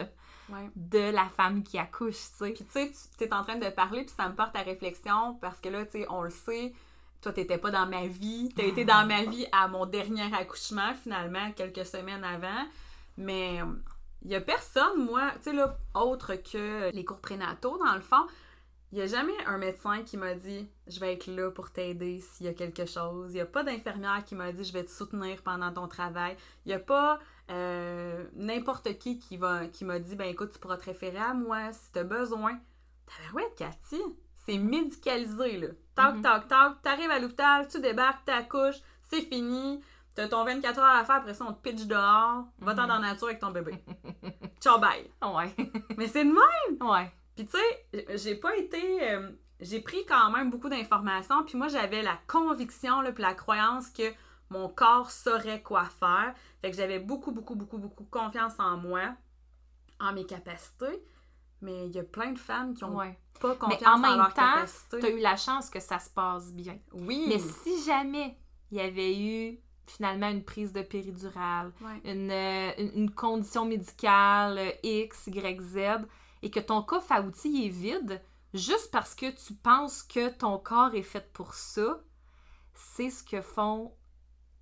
De 0.75 1.11
la 1.11 1.25
femme 1.29 1.63
qui 1.63 1.77
accouche, 1.77 2.31
tu 2.31 2.37
sais. 2.37 2.51
Puis 2.51 2.65
tu 2.65 2.71
sais, 2.71 2.91
tu 3.17 3.23
es 3.23 3.33
en 3.33 3.43
train 3.43 3.57
de 3.57 3.69
parler, 3.69 4.03
puis 4.03 4.13
ça 4.15 4.27
me 4.29 4.35
porte 4.35 4.55
à 4.55 4.61
réflexion 4.61 5.35
parce 5.41 5.59
que 5.59 5.69
là, 5.69 5.85
tu 5.85 5.99
sais, 5.99 6.07
on 6.09 6.23
le 6.23 6.29
sait, 6.29 6.73
toi, 7.21 7.33
t'étais 7.33 7.57
pas 7.57 7.71
dans 7.71 7.85
ma 7.85 8.07
vie. 8.07 8.49
T'as 8.55 8.63
été 8.63 8.85
dans 8.85 9.05
ma 9.05 9.23
vie 9.23 9.45
à 9.51 9.67
mon 9.67 9.85
dernier 9.85 10.33
accouchement, 10.33 10.93
finalement, 11.01 11.51
quelques 11.51 11.85
semaines 11.85 12.23
avant. 12.23 12.65
Mais 13.17 13.61
il 14.23 14.31
y 14.31 14.35
a 14.35 14.41
personne, 14.41 15.05
moi, 15.05 15.31
tu 15.35 15.51
sais, 15.51 15.53
là, 15.53 15.77
autre 15.93 16.35
que 16.35 16.91
les 16.91 17.05
cours 17.05 17.19
prénataux, 17.19 17.77
dans 17.77 17.95
le 17.95 18.01
fond, 18.01 18.25
il 18.91 18.97
y 18.97 19.01
a 19.01 19.05
jamais 19.05 19.33
un 19.45 19.57
médecin 19.57 20.01
qui 20.03 20.17
m'a 20.17 20.33
dit 20.33 20.67
je 20.87 20.99
vais 20.99 21.13
être 21.13 21.27
là 21.27 21.51
pour 21.51 21.69
t'aider 21.69 22.21
s'il 22.21 22.47
y 22.47 22.49
a 22.49 22.53
quelque 22.53 22.85
chose. 22.85 23.33
Il 23.33 23.37
y 23.37 23.41
a 23.41 23.45
pas 23.45 23.63
d'infirmière 23.63 24.23
qui 24.25 24.33
m'a 24.33 24.51
dit 24.51 24.63
je 24.63 24.73
vais 24.73 24.83
te 24.83 24.89
soutenir 24.89 25.41
pendant 25.43 25.71
ton 25.71 25.87
travail. 25.87 26.35
Il 26.65 26.71
y 26.71 26.73
a 26.73 26.79
pas 26.79 27.19
euh, 27.49 28.25
n'importe 28.35 28.97
qui 28.99 29.17
qui 29.19 29.37
va 29.37 29.65
qui 29.67 29.85
m'a 29.85 29.99
dit 29.99 30.15
ben 30.15 30.27
écoute 30.29 30.51
tu 30.53 30.59
pourras 30.59 30.77
te 30.77 30.85
référer 30.85 31.17
à 31.19 31.33
moi 31.33 31.71
si 31.73 31.91
t'as 31.91 32.03
besoin. 32.03 32.59
Tabarouette, 33.07 33.55
Cathy, 33.57 34.01
c'est 34.45 34.57
médicalisé 34.57 35.57
là. 35.57 35.67
Tac 35.95 36.15
Mhm. 36.15 36.21
tac 36.21 36.47
tac, 36.47 36.81
t'arrives 36.83 37.11
à 37.11 37.19
l'hôpital, 37.19 37.67
tu 37.67 37.79
débarques, 37.81 38.25
t'accouches, 38.25 38.79
c'est 39.09 39.21
fini. 39.21 39.81
T'as 40.15 40.27
ton 40.27 40.43
24 40.43 40.79
heures 40.79 40.95
à 40.97 41.05
faire, 41.05 41.15
après 41.15 41.33
ça 41.33 41.45
on 41.47 41.53
te 41.53 41.61
pitch 41.61 41.85
dehors, 41.85 42.45
va-t'en 42.59 42.83
Mhm. 42.83 42.87
dans 42.87 42.95
la 42.99 42.99
nature 43.11 43.27
avec 43.27 43.39
ton 43.39 43.51
bébé. 43.51 43.73
Ciao 44.61 44.77
bye. 44.79 45.09
Ouais. 45.23 45.55
Mais 45.97 46.07
c'est 46.07 46.25
de 46.25 46.29
même. 46.31 46.89
ouais. 46.89 47.11
Puis 47.35 47.45
tu 47.45 47.57
sais, 47.57 48.05
j'ai 48.17 48.35
pas 48.35 48.55
été. 48.57 49.09
euh, 49.11 49.29
j'ai 49.61 49.81
pris 49.81 50.05
quand 50.07 50.29
même 50.31 50.49
beaucoup 50.49 50.69
d'informations, 50.69 51.43
puis 51.43 51.57
moi 51.57 51.67
j'avais 51.67 52.01
la 52.01 52.17
conviction, 52.27 53.01
là, 53.01 53.11
puis 53.11 53.21
la 53.23 53.33
croyance 53.33 53.89
que 53.89 54.03
mon 54.49 54.69
corps 54.69 55.11
saurait 55.11 55.61
quoi 55.61 55.85
faire. 55.85 56.33
Fait 56.61 56.71
que 56.71 56.77
j'avais 56.77 56.99
beaucoup, 56.99 57.31
beaucoup, 57.31 57.55
beaucoup, 57.55 57.77
beaucoup 57.77 58.05
confiance 58.05 58.53
en 58.59 58.77
moi, 58.77 59.15
en 59.99 60.13
mes 60.13 60.25
capacités. 60.25 61.03
Mais 61.61 61.87
il 61.87 61.91
y 61.95 61.99
a 61.99 62.03
plein 62.03 62.31
de 62.31 62.39
femmes 62.39 62.73
qui 62.73 62.83
ont 62.85 62.95
Ouais. 62.95 63.19
pas 63.41 63.49
Mais 63.49 63.57
confiance 63.57 63.83
en 63.87 63.93
en, 63.95 63.99
même 64.17 64.17
temps, 64.27 64.33
capacités. 64.33 64.99
T'as 64.99 65.09
eu 65.09 65.19
la 65.19 65.35
chance 65.35 65.69
que 65.69 65.79
ça 65.79 65.99
se 65.99 66.09
passe 66.09 66.53
bien. 66.53 66.79
Oui. 66.93 67.25
Mais 67.27 67.39
si 67.39 67.83
jamais 67.83 68.37
il 68.71 68.77
y 68.77 68.81
avait 68.81 69.19
eu 69.19 69.59
finalement 69.85 70.29
une 70.29 70.43
prise 70.45 70.71
de 70.71 70.81
péridurale, 70.83 71.73
Ouais. 71.81 72.01
une, 72.11 72.31
euh, 72.31 72.71
une- 72.77 72.91
une 73.03 73.11
condition 73.11 73.65
médicale 73.65 74.57
euh, 74.57 74.71
X, 74.83 75.27
Y, 75.27 75.59
Z, 75.61 76.05
et 76.43 76.49
que 76.51 76.59
ton 76.61 76.81
coffre 76.83 77.11
à 77.11 77.21
outils 77.21 77.65
est 77.65 77.69
vide, 77.69 78.21
juste 78.53 78.89
parce 78.91 79.13
que 79.13 79.29
tu 79.31 79.53
penses 79.55 80.01
que 80.03 80.29
ton 80.29 80.57
corps 80.59 80.93
est 80.95 81.01
fait 81.03 81.29
pour 81.33 81.55
ça, 81.55 81.99
c'est 82.73 83.09
ce 83.09 83.23
que 83.23 83.41
font. 83.41 83.93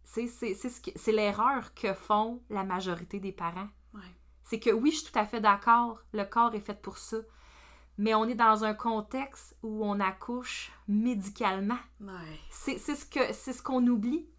C'est 0.07 0.27
ce 0.27 1.11
l'erreur 1.11 1.73
que 1.73 1.93
font 1.93 2.41
la 2.49 2.63
majorité 2.63 3.19
des 3.19 3.33
parents. 3.33 3.67
Ouais. 3.93 4.15
C'est 4.43 4.59
que 4.59 4.69
oui, 4.69 4.91
je 4.91 4.99
suis 4.99 5.11
tout 5.11 5.19
à 5.19 5.25
fait 5.25 5.41
d'accord, 5.41 5.99
le 6.13 6.23
corps 6.23 6.55
est 6.55 6.61
fait 6.61 6.81
pour 6.81 6.97
ça. 6.97 7.17
Mais 7.97 8.15
on 8.15 8.25
est 8.25 8.35
dans 8.35 8.63
un 8.63 8.73
contexte 8.73 9.57
où 9.63 9.85
on 9.85 9.99
accouche 9.99 10.71
médicalement. 10.87 11.79
Ouais. 11.99 12.39
C'est 12.49 12.77
c'est 12.77 12.95
ce 12.95 13.05
que 13.05 13.33
c'est 13.33 13.53
ce 13.53 13.61
qu'on 13.61 13.85
oublie. 13.85 14.29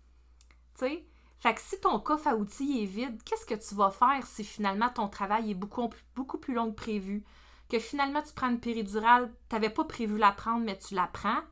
Fait 0.75 1.55
que 1.55 1.61
si 1.61 1.79
ton 1.81 2.01
coffre 2.01 2.29
à 2.29 2.37
outils 2.37 2.83
est 2.83 2.87
vide, 2.87 3.23
qu'est-ce 3.25 3.47
que 3.47 3.55
tu 3.55 3.75
vas 3.75 3.91
faire 3.91 4.27
si 4.27 4.45
finalement 4.45 4.89
ton 4.89 5.09
travail 5.09 5.51
est 5.51 5.55
beaucoup, 5.55 5.91
beaucoup 6.17 6.39
plus 6.39 6.55
long 6.55 6.71
que 6.71 6.77
prévu? 6.77 7.25
Que 7.69 7.79
finalement 7.79 8.23
tu 8.23 8.33
prends 8.33 8.51
une 8.51 8.61
péridurale, 8.61 9.33
t'avais 9.49 9.71
pas 9.71 9.85
prévu 9.85 10.19
la 10.19 10.33
prendre, 10.33 10.65
mais 10.65 10.79
tu 10.79 10.95
la 10.95 11.07
prends, 11.07 11.43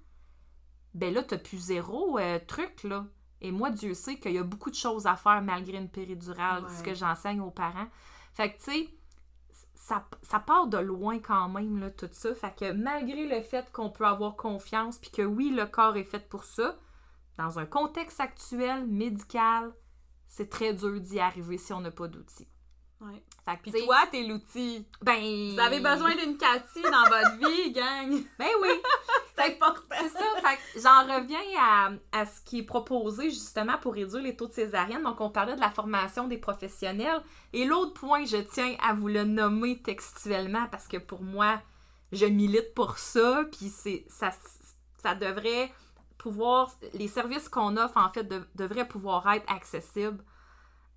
ben 0.95 1.13
là, 1.13 1.23
t'as 1.23 1.39
plus 1.39 1.59
zéro 1.59 2.19
euh, 2.19 2.39
truc, 2.47 2.83
là. 2.85 3.07
Et 3.41 3.53
moi, 3.53 3.71
Dieu 3.71 3.95
sait 3.95 4.19
qu'il 4.19 4.33
y 4.33 4.39
a 4.39 4.43
beaucoup 4.43 4.71
de 4.71 4.75
choses 4.75 5.07
à 5.07 5.17
faire 5.17 5.43
malgré 5.43 5.77
une 5.77 5.89
péridurale, 5.91 6.65
Ouais. 6.65 6.71
ce 6.71 6.83
que 6.83 6.95
j'enseigne 6.95 7.41
aux 7.41 7.51
parents. 7.51 7.89
Fait 8.35 8.53
que, 8.53 8.59
tu 8.59 8.65
sais, 8.73 8.89
ça, 9.75 10.07
ça 10.23 10.41
part 10.41 10.67
de 10.69 10.79
loin 10.79 11.19
quand 11.19 11.49
même, 11.49 11.79
là, 11.79 11.91
tout 11.91 12.09
ça. 12.13 12.35
Fait 12.35 12.55
que 12.57 12.73
malgré 12.73 13.27
le 13.27 13.43
fait 13.43 13.71
qu'on 13.73 13.91
peut 13.91 14.07
avoir 14.07 14.37
confiance, 14.37 14.99
puis 14.99 15.11
que 15.11 15.23
oui, 15.23 15.51
le 15.51 15.67
corps 15.67 15.97
est 15.97 16.05
fait 16.05 16.29
pour 16.29 16.45
ça, 16.45 16.77
dans 17.39 17.59
un 17.59 17.67
contexte 17.67 18.21
actuel, 18.21 18.87
médical, 18.87 19.73
c'est 20.27 20.49
très 20.51 20.73
dur 20.73 21.01
d'y 21.01 21.21
arriver 21.21 21.59
si 21.59 21.73
on 21.73 21.81
n'a 21.81 21.91
pas 21.91 22.09
d'outils. 22.09 22.49
Ouais. 23.01 23.23
Fait 23.45 23.57
que, 23.59 23.71
Puis 23.71 23.85
toi, 23.85 23.99
t'es 24.11 24.23
l'outil. 24.23 24.87
ben... 25.03 25.53
Vous 25.55 25.61
avez 25.61 25.81
besoin 25.81 26.15
d'une 26.17 26.37
Cathy 26.39 26.81
dans 26.83 27.03
votre 27.05 27.37
vie, 27.47 27.71
gang. 27.73 28.11
Ben 28.39 28.49
oui! 28.63 28.69
C'est 29.37 29.55
important. 29.55 29.83
C'est 30.01 30.09
ça, 30.09 30.25
fait 30.43 30.57
que 30.57 30.81
j'en 30.81 31.03
reviens 31.03 31.39
à, 31.61 31.91
à 32.13 32.25
ce 32.25 32.41
qui 32.41 32.61
est 32.61 32.63
proposé 32.65 33.29
justement 33.29 33.77
pour 33.79 33.93
réduire 33.93 34.23
les 34.23 34.35
taux 34.35 34.47
de 34.47 34.53
césarienne. 34.55 35.03
Donc, 35.03 35.21
on 35.21 35.29
parlait 35.29 35.55
de 35.57 35.61
la 35.61 35.71
formation 35.71 36.27
des 36.27 36.39
professionnels. 36.39 37.23
Et 37.53 37.67
l'autre 37.67 37.93
point, 37.93 38.25
je 38.25 38.39
tiens 38.39 38.75
à 38.83 38.95
vous 38.95 39.09
le 39.09 39.25
nommer 39.25 39.83
textuellement 39.83 40.67
parce 40.71 40.89
que 40.89 40.97
pour 40.97 41.23
moi, 41.23 41.61
je 42.13 42.25
milite 42.25 42.73
pour 42.75 42.97
ça. 42.97 43.45
Puis 43.53 43.69
c'est 43.69 44.07
ça, 44.09 44.31
ça 45.03 45.15
devrait 45.15 45.71
pouvoir, 46.17 46.73
les 46.95 47.09
services 47.09 47.51
qu'on 47.51 47.77
offre 47.77 47.99
en 47.99 48.11
fait 48.11 48.25
de- 48.25 48.49
devraient 48.55 48.89
pouvoir 48.89 49.31
être 49.35 49.45
accessibles 49.53 50.25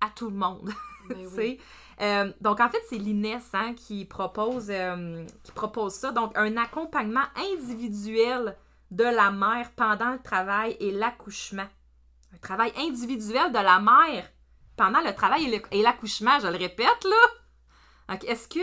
à 0.00 0.08
tout 0.08 0.30
le 0.30 0.36
monde. 0.36 0.70
Ben 1.10 1.28
oui. 1.36 1.60
Euh, 2.00 2.32
donc, 2.40 2.60
en 2.60 2.68
fait, 2.70 2.82
c'est 2.88 2.96
l'INES 2.98 3.38
hein, 3.52 3.74
qui, 3.74 4.04
propose, 4.06 4.68
euh, 4.70 5.24
qui 5.42 5.52
propose 5.52 5.92
ça. 5.94 6.12
Donc, 6.12 6.32
un 6.36 6.56
accompagnement 6.56 7.24
individuel 7.36 8.56
de 8.90 9.04
la 9.04 9.30
mère 9.30 9.70
pendant 9.76 10.10
le 10.12 10.18
travail 10.22 10.76
et 10.80 10.90
l'accouchement. 10.92 11.66
Un 12.34 12.38
travail 12.38 12.72
individuel 12.78 13.50
de 13.52 13.58
la 13.58 13.78
mère 13.80 14.30
pendant 14.76 15.00
le 15.00 15.14
travail 15.14 15.60
et 15.72 15.82
l'accouchement, 15.82 16.38
je 16.40 16.46
le 16.46 16.56
répète, 16.56 17.04
là. 17.04 17.26
Donc, 18.08 18.24
est-ce 18.24 18.48
que 18.48 18.60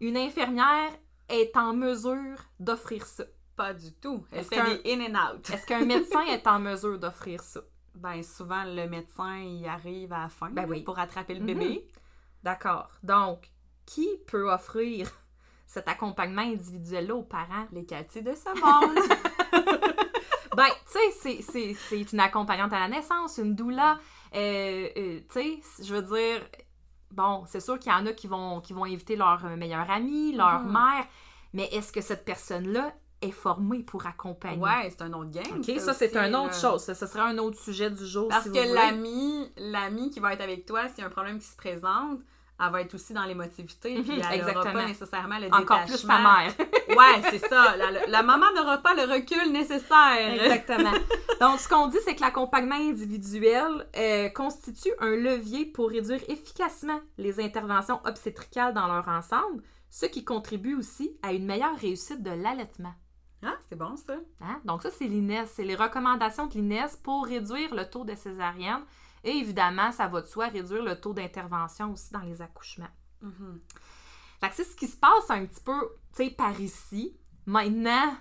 une 0.00 0.16
infirmière 0.16 0.90
est 1.28 1.56
en 1.56 1.74
mesure 1.74 2.36
d'offrir 2.60 3.04
ça? 3.04 3.24
Pas 3.56 3.74
du 3.74 3.92
tout. 3.94 4.24
Est-ce 4.32 4.50
qu'un- 4.50 4.78
in 4.86 5.00
and 5.14 5.34
out. 5.36 5.50
Est-ce 5.50 5.66
qu'un 5.66 5.84
médecin 5.84 6.22
est 6.28 6.46
en 6.46 6.58
mesure 6.60 6.98
d'offrir 6.98 7.40
ça? 7.42 7.60
Ben, 7.94 8.22
souvent, 8.22 8.64
le 8.64 8.86
médecin, 8.88 9.38
il 9.38 9.66
arrive 9.66 10.12
à 10.12 10.24
la 10.24 10.28
fin 10.28 10.50
Ben 10.50 10.66
oui. 10.68 10.82
pour 10.82 10.98
attraper 10.98 11.34
le 11.34 11.40
Mhm. 11.40 11.46
bébé. 11.46 11.88
D'accord. 12.42 12.90
Donc, 13.02 13.50
qui 13.86 14.08
peut 14.26 14.50
offrir 14.52 15.10
cet 15.66 15.88
accompagnement 15.88 16.42
individuel-là 16.42 17.14
aux 17.14 17.22
parents? 17.22 17.66
Les 17.72 17.84
Cathy 17.84 18.22
de 18.22 18.34
ce 18.34 18.48
monde? 18.60 18.98
Ben, 20.56 20.68
tu 20.90 20.98
sais, 21.42 21.74
c'est- 21.74 22.12
une 22.12 22.20
accompagnante 22.20 22.72
à 22.72 22.78
la 22.80 22.88
naissance, 22.88 23.36
une 23.36 23.54
doula. 23.54 23.98
Euh, 24.34 24.88
euh, 24.96 25.20
tu 25.30 25.60
sais, 25.60 25.84
je 25.84 25.94
veux 25.94 26.00
dire, 26.00 26.40
bon, 27.10 27.44
c'est 27.46 27.60
sûr 27.60 27.78
qu'il 27.78 27.92
y 27.92 27.94
en 27.94 28.06
a 28.06 28.14
qui 28.14 28.26
vont, 28.26 28.62
qui 28.62 28.72
vont 28.72 28.84
inviter 28.84 29.16
leur 29.16 29.44
meilleur 29.58 29.90
ami, 29.90 30.34
leur 30.34 30.60
Mhm. 30.60 30.72
mère, 30.72 31.06
mais 31.52 31.64
est-ce 31.72 31.92
que 31.92 32.00
cette 32.00 32.24
personne-là 32.24 32.94
est 33.22 33.30
formée 33.30 33.82
pour 33.82 34.06
accompagner? 34.06 34.58
ouais, 34.62 34.90
c'est 34.90 35.02
un 35.02 35.12
autre 35.12 35.30
game. 35.30 35.58
OK, 35.60 35.80
ça, 35.80 35.94
c'est 35.94 36.08
aussi, 36.08 36.18
un 36.18 36.34
autre 36.34 36.54
chose. 36.54 36.82
Ça, 36.82 36.94
ce 36.94 37.06
sera 37.06 37.24
un 37.24 37.38
autre 37.38 37.58
sujet 37.58 37.90
du 37.90 38.06
jour. 38.06 38.28
Parce 38.28 38.44
si 38.44 38.52
que 38.52 38.74
l'ami, 38.74 39.50
l'ami 39.56 40.10
qui 40.10 40.20
va 40.20 40.32
être 40.34 40.42
avec 40.42 40.66
toi, 40.66 40.88
s'il 40.88 40.98
y 40.98 41.02
a 41.02 41.06
un 41.06 41.10
problème 41.10 41.38
qui 41.38 41.46
se 41.46 41.56
présente, 41.56 42.20
elle 42.58 42.72
va 42.72 42.80
être 42.80 42.94
aussi 42.94 43.12
dans 43.12 43.24
l'émotivité. 43.24 43.96
Mhm, 43.98 44.04
puis 44.04 44.22
elle 44.32 44.40
n'aura 44.46 44.72
pas 44.72 44.86
nécessairement 44.86 45.38
le 45.38 45.46
Encore 45.48 45.84
plus 45.84 46.02
détachement. 46.02 46.14
ta 46.14 46.42
mère. 46.44 46.52
Ouais, 46.96 47.20
c'est 47.30 47.46
ça. 47.48 47.76
La, 47.76 48.06
la 48.06 48.22
maman 48.22 48.46
n'aura 48.54 48.78
pas 48.78 48.94
le 48.94 49.02
recul 49.12 49.52
nécessaire. 49.52 50.32
Exactement. 50.32 50.92
Donc, 51.40 51.58
ce 51.58 51.68
qu'on 51.68 51.88
dit, 51.88 51.98
c'est 52.04 52.14
que 52.14 52.20
l'accompagnement 52.22 52.76
individuel 52.76 53.86
euh, 53.96 54.28
constitue 54.30 54.92
un 55.00 55.16
levier 55.16 55.66
pour 55.66 55.90
réduire 55.90 56.20
efficacement 56.28 57.00
les 57.18 57.40
interventions 57.40 58.00
obstétricales 58.06 58.72
dans 58.72 58.86
leur 58.86 59.06
ensemble, 59.08 59.62
ce 59.90 60.06
qui 60.06 60.24
contribue 60.24 60.74
aussi 60.76 61.18
à 61.22 61.32
une 61.32 61.44
meilleure 61.44 61.76
réussite 61.76 62.22
de 62.22 62.30
l'allaitement. 62.30 62.94
Ah, 63.48 63.56
c'est 63.68 63.76
bon 63.76 63.96
ça. 63.96 64.16
Hein? 64.40 64.60
Donc, 64.64 64.82
ça, 64.82 64.90
c'est 64.90 65.06
l'INES. 65.06 65.46
C'est 65.46 65.64
les 65.64 65.76
recommandations 65.76 66.46
de 66.46 66.54
l'INES 66.54 66.96
pour 67.02 67.26
réduire 67.26 67.72
le 67.74 67.88
taux 67.88 68.04
de 68.04 68.14
césarienne. 68.14 68.82
Et 69.22 69.30
évidemment, 69.30 69.92
ça 69.92 70.08
va 70.08 70.20
de 70.20 70.26
soi 70.26 70.48
réduire 70.48 70.82
le 70.82 71.00
taux 71.00 71.14
d'intervention 71.14 71.92
aussi 71.92 72.12
dans 72.12 72.20
les 72.20 72.42
accouchements. 72.42 72.88
Fait 74.40 74.50
que 74.50 74.54
c'est 74.56 74.64
ce 74.64 74.76
qui 74.76 74.88
se 74.88 74.96
passe 74.96 75.30
un 75.30 75.46
petit 75.46 75.62
peu, 75.62 75.80
tu 76.14 76.24
sais, 76.24 76.30
par 76.30 76.60
ici. 76.60 77.16
Maintenant, 77.46 78.16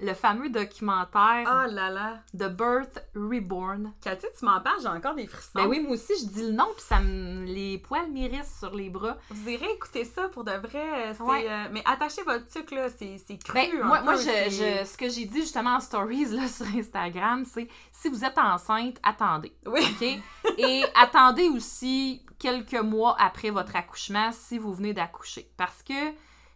le 0.00 0.14
fameux 0.14 0.48
documentaire 0.48 1.44
Oh 1.46 1.70
là 1.70 1.90
là. 1.90 2.18
The 2.34 2.48
Birth 2.48 3.04
Reborn. 3.14 3.92
Cathy, 4.00 4.26
tu 4.38 4.44
m'en 4.44 4.60
parles, 4.60 4.80
j'ai 4.80 4.88
encore 4.88 5.14
des 5.14 5.26
frissons. 5.26 5.50
Ben 5.54 5.66
oui, 5.66 5.80
moi 5.80 5.92
aussi, 5.92 6.12
je 6.22 6.26
dis 6.26 6.42
le 6.46 6.52
nom, 6.52 6.66
puis 6.74 6.82
ça 6.86 7.00
me... 7.00 7.44
les 7.44 7.78
poils 7.78 8.10
m'irrissent 8.10 8.58
sur 8.58 8.74
les 8.74 8.88
bras. 8.90 9.18
Vous 9.30 9.48
irez 9.50 9.70
écouter 9.72 10.04
ça 10.04 10.28
pour 10.28 10.44
de 10.44 10.52
vrai. 10.52 11.10
euh, 11.10 11.14
Ouais. 11.24 11.46
euh, 11.48 11.64
mais 11.72 11.82
attachez 11.84 12.22
votre 12.22 12.48
tuque, 12.48 12.70
là. 12.70 12.88
C'est, 12.88 13.18
cru. 13.44 13.52
Ben, 13.54 13.68
moi, 13.84 13.98
peu, 13.98 14.04
moi 14.04 14.14
je, 14.16 14.50
je- 14.50 14.84
ce 14.86 14.96
que 14.96 15.08
j'ai 15.08 15.26
dit 15.26 15.42
justement 15.42 15.74
en 15.76 15.80
stories 15.80 16.26
là, 16.26 16.48
sur 16.48 16.66
Instagram, 16.74 17.44
c'est 17.44 17.68
si 17.92 18.08
vous 18.08 18.24
êtes 18.24 18.38
enceinte, 18.38 18.96
attendez. 19.02 19.54
Oui. 19.66 19.80
OK? 19.82 20.56
Et 20.58 20.82
attendez 20.94 21.48
aussi 21.48 22.24
quelques 22.38 22.72
mois 22.80 23.16
après 23.18 23.50
votre 23.50 23.76
accouchement 23.76 24.32
si 24.32 24.56
vous 24.58 24.72
venez 24.72 24.94
d'accoucher. 24.94 25.50
Parce 25.58 25.82
que 25.82 25.92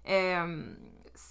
euh, 0.09 0.75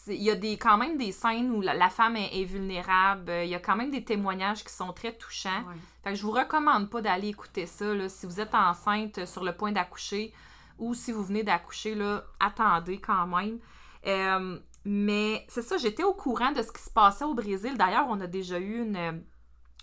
il 0.07 0.21
y 0.21 0.29
a 0.29 0.35
des, 0.35 0.57
quand 0.57 0.77
même 0.77 0.97
des 0.97 1.11
scènes 1.11 1.51
où 1.51 1.61
la, 1.61 1.73
la 1.73 1.89
femme 1.89 2.15
est, 2.15 2.39
est 2.39 2.45
vulnérable. 2.45 3.31
Il 3.43 3.49
y 3.49 3.55
a 3.55 3.59
quand 3.59 3.75
même 3.75 3.91
des 3.91 4.03
témoignages 4.03 4.63
qui 4.63 4.73
sont 4.73 4.93
très 4.93 5.13
touchants. 5.13 5.63
Ouais. 5.67 5.75
Fait 6.03 6.09
que 6.11 6.15
je 6.15 6.23
vous 6.23 6.31
recommande 6.31 6.89
pas 6.89 7.01
d'aller 7.01 7.29
écouter 7.29 7.65
ça 7.65 7.93
là, 7.93 8.09
si 8.09 8.25
vous 8.25 8.39
êtes 8.39 8.55
enceinte 8.55 9.19
euh, 9.19 9.25
sur 9.25 9.43
le 9.43 9.55
point 9.55 9.71
d'accoucher 9.71 10.33
ou 10.79 10.93
si 10.93 11.11
vous 11.11 11.23
venez 11.23 11.43
d'accoucher, 11.43 11.95
là, 11.95 12.23
attendez 12.39 12.99
quand 12.99 13.27
même. 13.27 13.59
Euh, 14.07 14.59
mais 14.85 15.45
c'est 15.47 15.61
ça, 15.61 15.77
j'étais 15.77 16.03
au 16.03 16.13
courant 16.13 16.51
de 16.51 16.61
ce 16.61 16.71
qui 16.71 16.81
se 16.81 16.89
passait 16.89 17.25
au 17.25 17.33
Brésil. 17.33 17.77
D'ailleurs, 17.77 18.07
on 18.09 18.19
a 18.21 18.27
déjà 18.27 18.59
eu 18.59 18.81
une, 18.81 18.95
euh, 18.95 19.11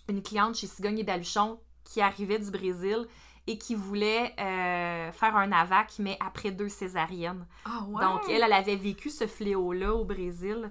une 0.08 0.22
cliente 0.22 0.56
chez 0.56 0.66
Cigogne 0.66 0.98
et 0.98 1.04
Baluchon 1.04 1.60
qui 1.84 2.00
arrivait 2.00 2.38
du 2.38 2.50
Brésil 2.50 3.06
et 3.50 3.58
qui 3.58 3.74
voulait 3.74 4.32
euh, 4.38 5.10
faire 5.10 5.34
un 5.36 5.50
AVAC, 5.50 5.94
mais 5.98 6.16
après 6.24 6.52
deux 6.52 6.68
césariennes. 6.68 7.44
Ah. 7.64 7.80
Donc, 8.00 8.20
elle, 8.28 8.44
elle 8.44 8.52
avait 8.52 8.76
vécu 8.76 9.10
ce 9.10 9.26
fléau-là 9.26 9.92
au 9.92 10.04
Brésil. 10.04 10.70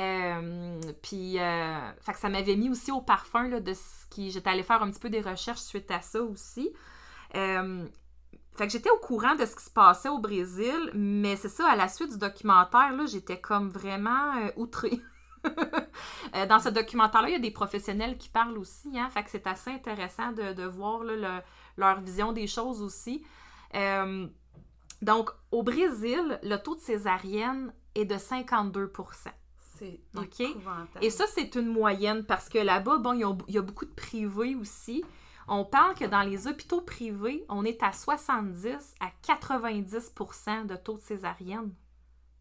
Euh, 0.00 0.80
puis, 1.02 1.38
euh, 1.38 1.92
fait 2.00 2.14
que 2.14 2.18
ça 2.18 2.30
m'avait 2.30 2.56
mis 2.56 2.70
aussi 2.70 2.90
au 2.90 3.02
parfum 3.02 3.48
là, 3.48 3.60
de 3.60 3.74
ce 3.74 4.06
qui. 4.08 4.30
J'étais 4.30 4.48
allée 4.48 4.62
faire 4.62 4.82
un 4.82 4.90
petit 4.90 5.00
peu 5.00 5.10
des 5.10 5.20
recherches 5.20 5.60
suite 5.60 5.90
à 5.90 6.00
ça 6.00 6.22
aussi. 6.22 6.72
Fait 7.34 8.66
que 8.66 8.72
j'étais 8.72 8.90
au 8.90 8.98
courant 8.98 9.34
de 9.34 9.44
ce 9.44 9.54
qui 9.54 9.64
se 9.64 9.70
passait 9.70 10.08
au 10.08 10.18
Brésil, 10.18 10.90
mais 10.94 11.36
c'est 11.36 11.48
ça, 11.48 11.68
à 11.68 11.76
la 11.76 11.88
suite 11.88 12.12
du 12.12 12.18
documentaire, 12.18 12.92
là, 12.96 13.04
j'étais 13.04 13.40
comme 13.40 13.68
vraiment 13.68 14.32
outrée. 14.56 14.98
Euh, 16.34 16.46
Dans 16.46 16.58
ce 16.58 16.68
documentaire-là, 16.68 17.28
il 17.28 17.32
y 17.32 17.36
a 17.36 17.40
des 17.40 17.50
professionnels 17.52 18.18
qui 18.18 18.28
parlent 18.28 18.58
aussi, 18.58 18.98
hein, 18.98 19.08
fait 19.10 19.22
que 19.22 19.30
c'est 19.30 19.46
assez 19.46 19.70
intéressant 19.70 20.32
de, 20.32 20.52
de 20.52 20.64
voir 20.64 21.04
là, 21.04 21.14
le- 21.16 21.42
leur 21.76 22.00
vision 22.00 22.32
des 22.32 22.46
choses 22.48 22.82
aussi. 22.82 23.22
Euh, 23.74 24.26
donc, 25.02 25.30
au 25.52 25.62
Brésil, 25.62 26.38
le 26.42 26.56
taux 26.56 26.74
de 26.74 26.80
césarienne 26.80 27.72
est 27.94 28.04
de 28.04 28.16
52% 28.16 29.30
C'est 29.78 30.00
Ok? 30.16 30.40
épouvantable. 30.40 31.04
Et 31.04 31.10
ça, 31.10 31.24
c'est 31.32 31.54
une 31.54 31.68
moyenne 31.68 32.24
parce 32.24 32.48
que 32.48 32.58
là-bas, 32.58 32.98
bon, 32.98 33.12
il 33.12 33.20
y, 33.20 33.24
a, 33.24 33.36
il 33.48 33.54
y 33.54 33.58
a 33.58 33.62
beaucoup 33.62 33.84
de 33.84 33.92
privés 33.94 34.54
aussi. 34.56 35.04
On 35.46 35.64
parle 35.64 35.94
que 35.94 36.04
dans 36.06 36.22
les 36.22 36.46
hôpitaux 36.48 36.80
privés, 36.80 37.44
on 37.48 37.64
est 37.64 37.82
à 37.82 37.92
70 37.92 38.94
à 39.00 39.10
90% 39.22 40.66
de 40.66 40.74
taux 40.76 40.96
de 40.96 41.02
césarienne. 41.02 41.72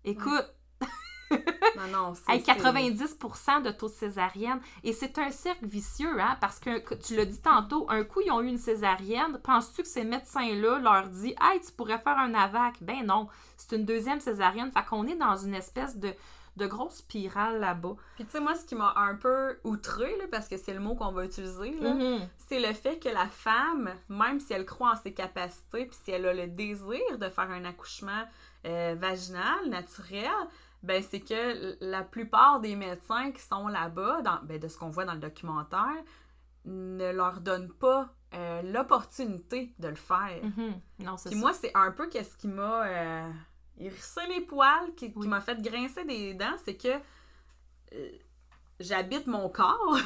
Écoute, 0.05 0.53
Non, 1.75 1.87
non, 1.91 2.13
c'est. 2.13 2.31
Hey, 2.31 2.41
90% 2.41 3.63
de 3.63 3.71
taux 3.71 3.87
de 3.87 3.93
césarienne. 3.93 4.59
Et 4.83 4.93
c'est 4.93 5.17
un 5.17 5.31
cercle 5.31 5.65
vicieux, 5.65 6.19
hein, 6.21 6.37
parce 6.39 6.59
que 6.59 6.93
tu 6.95 7.15
l'as 7.15 7.25
dit 7.25 7.41
tantôt, 7.41 7.87
un 7.89 8.03
coup, 8.03 8.21
ils 8.25 8.31
ont 8.31 8.41
eu 8.41 8.47
une 8.47 8.57
césarienne. 8.59 9.39
Penses-tu 9.43 9.81
que 9.81 9.87
ces 9.87 10.03
médecins-là 10.03 10.79
leur 10.79 11.07
disent 11.07 11.35
Hey, 11.41 11.59
tu 11.61 11.71
pourrais 11.71 11.97
faire 11.99 12.17
un 12.17 12.33
AVAC? 12.33 12.75
Ben 12.81 13.03
non, 13.05 13.27
c'est 13.57 13.75
une 13.75 13.85
deuxième 13.85 14.19
césarienne. 14.19 14.71
Fait 14.71 14.85
qu'on 14.85 15.07
est 15.07 15.15
dans 15.15 15.35
une 15.35 15.55
espèce 15.55 15.97
de, 15.97 16.13
de 16.57 16.67
grosse 16.67 16.97
spirale 16.97 17.59
là-bas. 17.59 17.95
Puis 18.15 18.25
tu 18.25 18.31
sais, 18.31 18.39
moi, 18.39 18.53
ce 18.53 18.65
qui 18.65 18.75
m'a 18.75 18.93
un 18.95 19.15
peu 19.15 19.57
outré, 19.63 20.15
là, 20.19 20.25
parce 20.31 20.47
que 20.47 20.57
c'est 20.57 20.73
le 20.75 20.79
mot 20.79 20.93
qu'on 20.93 21.11
va 21.11 21.25
utiliser, 21.25 21.71
là, 21.79 21.93
Mhm. 21.95 22.27
c'est 22.47 22.59
le 22.59 22.71
fait 22.73 22.99
que 22.99 23.09
la 23.09 23.25
femme, 23.27 23.89
même 24.09 24.39
si 24.39 24.53
elle 24.53 24.65
croit 24.65 24.91
en 24.91 24.95
ses 25.01 25.13
capacités, 25.13 25.85
puis 25.87 25.97
si 26.03 26.11
elle 26.11 26.27
a 26.27 26.33
le 26.33 26.45
désir 26.47 27.17
de 27.17 27.29
faire 27.29 27.49
un 27.49 27.65
accouchement 27.65 28.23
euh, 28.65 28.95
vaginal, 28.97 29.67
naturel, 29.67 30.29
ben 30.83 31.01
c'est 31.01 31.21
que 31.21 31.77
la 31.81 32.03
plupart 32.03 32.59
des 32.59 32.75
médecins 32.75 33.31
qui 33.31 33.41
sont 33.41 33.67
là-bas, 33.67 34.21
dans, 34.21 34.39
ben, 34.43 34.59
de 34.59 34.67
ce 34.67 34.77
qu'on 34.77 34.89
voit 34.89 35.05
dans 35.05 35.13
le 35.13 35.19
documentaire, 35.19 36.03
ne 36.65 37.11
leur 37.11 37.41
donnent 37.41 37.71
pas 37.73 38.13
euh, 38.33 38.61
l'opportunité 38.63 39.73
de 39.79 39.87
le 39.89 39.95
faire. 39.95 40.39
Mhm. 40.43 40.79
Non, 40.99 41.17
c'est 41.17 41.29
Puis 41.29 41.39
ça. 41.39 41.45
moi, 41.45 41.53
c'est 41.53 41.71
un 41.75 41.91
peu 41.91 42.07
qu'est-ce 42.09 42.35
qui 42.37 42.47
m'a 42.47 42.83
euh, 42.85 43.29
hérissé 43.77 44.21
les 44.29 44.41
poils, 44.41 44.93
qui, 44.95 45.13
qui 45.13 45.27
m'a 45.27 45.41
fait 45.41 45.61
grincer 45.61 46.03
des 46.05 46.33
dents, 46.33 46.55
c'est 46.63 46.75
que 46.77 46.87
euh, 47.93 48.09
j'habite 48.79 49.27
mon 49.27 49.49
corps. 49.49 49.97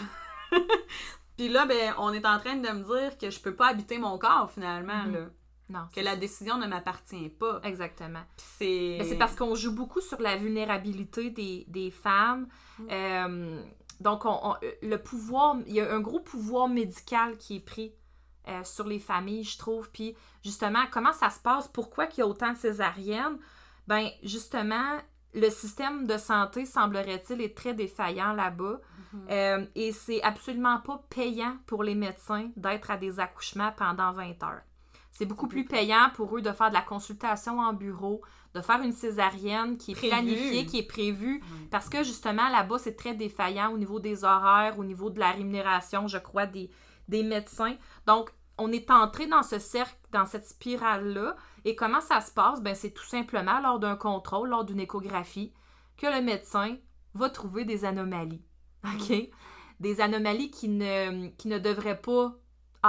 Puis 1.37 1.49
là, 1.49 1.65
ben, 1.65 1.93
on 1.99 2.11
est 2.13 2.25
en 2.25 2.39
train 2.39 2.55
de 2.55 2.67
me 2.69 2.83
dire 2.99 3.17
que 3.17 3.29
je 3.29 3.39
peux 3.39 3.53
pas 3.55 3.67
habiter 3.69 3.97
mon 3.99 4.17
corps 4.17 4.51
finalement, 4.51 5.03
Mhm. 5.05 5.13
là. 5.13 5.19
Non, 5.69 5.87
Que 5.93 5.99
la 5.99 6.15
décision 6.15 6.57
ne 6.57 6.65
m'appartient 6.67 7.29
pas. 7.29 7.59
Exactement. 7.63 8.21
C'est. 8.37 8.99
Parce 9.19 9.35
qu'on 9.35 9.53
joue 9.55 9.73
beaucoup 9.75 9.99
sur 10.01 10.21
la 10.21 10.37
vulnérabilité 10.37 11.29
des, 11.29 11.65
des 11.67 11.91
femmes. 11.91 12.47
Mm. 12.79 12.87
Euh, 12.91 13.61
donc, 13.99 14.25
on, 14.25 14.39
on- 14.43 14.55
le 14.81 14.95
pouvoir, 14.97 15.57
il 15.67 15.73
y 15.73 15.81
a 15.81 15.93
un 15.93 15.99
gros 15.99 16.19
pouvoir 16.21 16.67
médical 16.69 17.37
qui 17.37 17.57
est 17.57 17.65
pris 17.65 17.93
euh, 18.47 18.63
sur 18.63 18.87
les 18.87 18.99
familles, 18.99 19.43
je 19.43 19.57
trouve. 19.57 19.89
Puis, 19.91 20.15
justement, 20.43 20.83
comment 20.91 21.11
ça 21.13 21.29
se 21.29 21.39
passe? 21.39 21.67
Pourquoi 21.67 22.07
qu'il 22.07 22.19
y 22.19 22.21
a 22.21 22.27
autant 22.27 22.53
de 22.53 22.57
césariennes? 22.57 23.37
Ben, 23.87 24.09
justement, 24.23 24.99
le 25.33 25.49
système 25.49 26.07
de 26.07 26.17
santé, 26.17 26.65
semblerait-il, 26.65 27.41
est 27.41 27.55
très 27.57 27.73
défaillant 27.73 28.31
là-bas. 28.33 28.79
Mhm. 29.13 29.27
Euh, 29.31 29.65
et 29.75 29.91
c'est 29.91 30.21
absolument 30.23 30.79
pas 30.79 31.03
payant 31.09 31.57
pour 31.65 31.83
les 31.83 31.95
médecins 31.95 32.49
d'être 32.55 32.89
à 32.91 32.97
des 32.97 33.19
accouchements 33.19 33.73
pendant 33.75 34.13
20 34.13 34.41
heures. 34.43 34.61
C'est 35.11 35.25
beaucoup 35.25 35.47
plus 35.47 35.65
payant 35.65 36.09
pour 36.13 36.37
eux 36.37 36.41
de 36.41 36.51
faire 36.51 36.69
de 36.69 36.75
la 36.75 36.81
consultation 36.81 37.59
en 37.59 37.73
bureau, 37.73 38.21
de 38.53 38.61
faire 38.61 38.81
une 38.81 38.91
césarienne 38.91 39.77
qui 39.77 39.91
est 39.91 40.07
planifiée, 40.07 40.65
qui 40.65 40.79
est 40.79 40.87
prévue, 40.87 41.43
parce 41.71 41.89
que 41.89 42.03
justement 42.03 42.49
là-bas, 42.49 42.77
c'est 42.77 42.95
très 42.95 43.15
défaillant 43.15 43.71
au 43.71 43.77
niveau 43.77 43.99
des 43.99 44.23
horaires, 44.23 44.77
au 44.77 44.83
niveau 44.83 45.09
de 45.09 45.19
la 45.19 45.31
rémunération, 45.31 46.07
je 46.07 46.17
crois, 46.17 46.45
des, 46.45 46.69
des 47.07 47.23
médecins. 47.23 47.75
Donc, 48.05 48.29
on 48.57 48.71
est 48.71 48.89
entré 48.91 49.27
dans 49.27 49.43
ce 49.43 49.59
cercle, 49.59 49.97
dans 50.11 50.25
cette 50.25 50.47
spirale-là. 50.47 51.35
Et 51.65 51.75
comment 51.75 52.01
ça 52.01 52.21
se 52.21 52.31
passe? 52.31 52.61
Ben, 52.61 52.75
c'est 52.75 52.91
tout 52.91 53.05
simplement 53.05 53.59
lors 53.59 53.79
d'un 53.79 53.95
contrôle, 53.95 54.49
lors 54.49 54.65
d'une 54.65 54.79
échographie, 54.79 55.53
que 55.97 56.07
le 56.07 56.21
médecin 56.23 56.75
va 57.13 57.29
trouver 57.29 57.65
des 57.65 57.85
anomalies. 57.85 58.43
OK? 58.83 59.29
Des 59.79 60.01
anomalies 60.01 60.49
qui 60.49 60.69
ne, 60.69 61.27
qui 61.37 61.47
ne 61.47 61.59
devraient 61.59 62.01
pas 62.01 62.35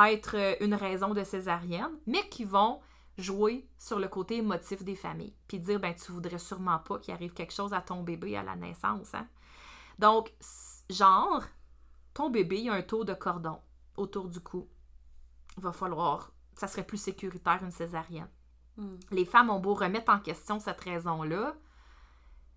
être 0.06 0.37
euh, 0.37 0.54
une 0.61 0.74
raison 0.74 1.14
de 1.14 1.24
césarienne, 1.24 1.98
mais 2.06 2.28
qui 2.28 2.44
vont 2.44 2.80
jouer 3.16 3.68
sur 3.78 3.98
le 3.98 4.08
côté 4.08 4.37
émotif 4.37 4.84
des 4.84 4.94
familles. 4.94 5.34
Puis 5.48 5.58
dire, 5.58 5.80
ben, 5.80 5.94
tu 5.94 6.12
voudrais 6.12 6.38
sûrement 6.38 6.78
pas 6.78 6.98
qu'il 6.98 7.12
arrive 7.12 7.32
quelque 7.32 7.52
chose 7.52 7.72
à 7.72 7.80
ton 7.80 8.02
bébé 8.02 8.37
à 8.37 8.42
la 8.42 8.56
naissance. 8.56 9.14
Hein? 9.14 9.26
Donc, 9.98 10.32
genre, 10.88 11.42
ton 12.14 12.30
bébé, 12.30 12.58
il 12.58 12.64
y 12.66 12.68
a 12.68 12.74
un 12.74 12.82
taux 12.82 13.04
de 13.04 13.14
cordon 13.14 13.61
autour 13.96 14.28
du 14.28 14.40
cou. 14.40 14.68
Il 15.56 15.62
va 15.62 15.72
falloir, 15.72 16.32
ça 16.54 16.68
serait 16.68 16.87
plus 16.87 16.98
sécuritaire 16.98 17.61
une 17.62 17.72
césarienne. 17.72 18.30
Mm. 18.76 18.96
Les 19.11 19.24
femmes 19.24 19.50
ont 19.50 19.61
beau 19.61 19.74
remettre 19.74 20.12
en 20.12 20.20
question 20.20 20.61
cette 20.61 20.80
raison-là, 20.80 21.56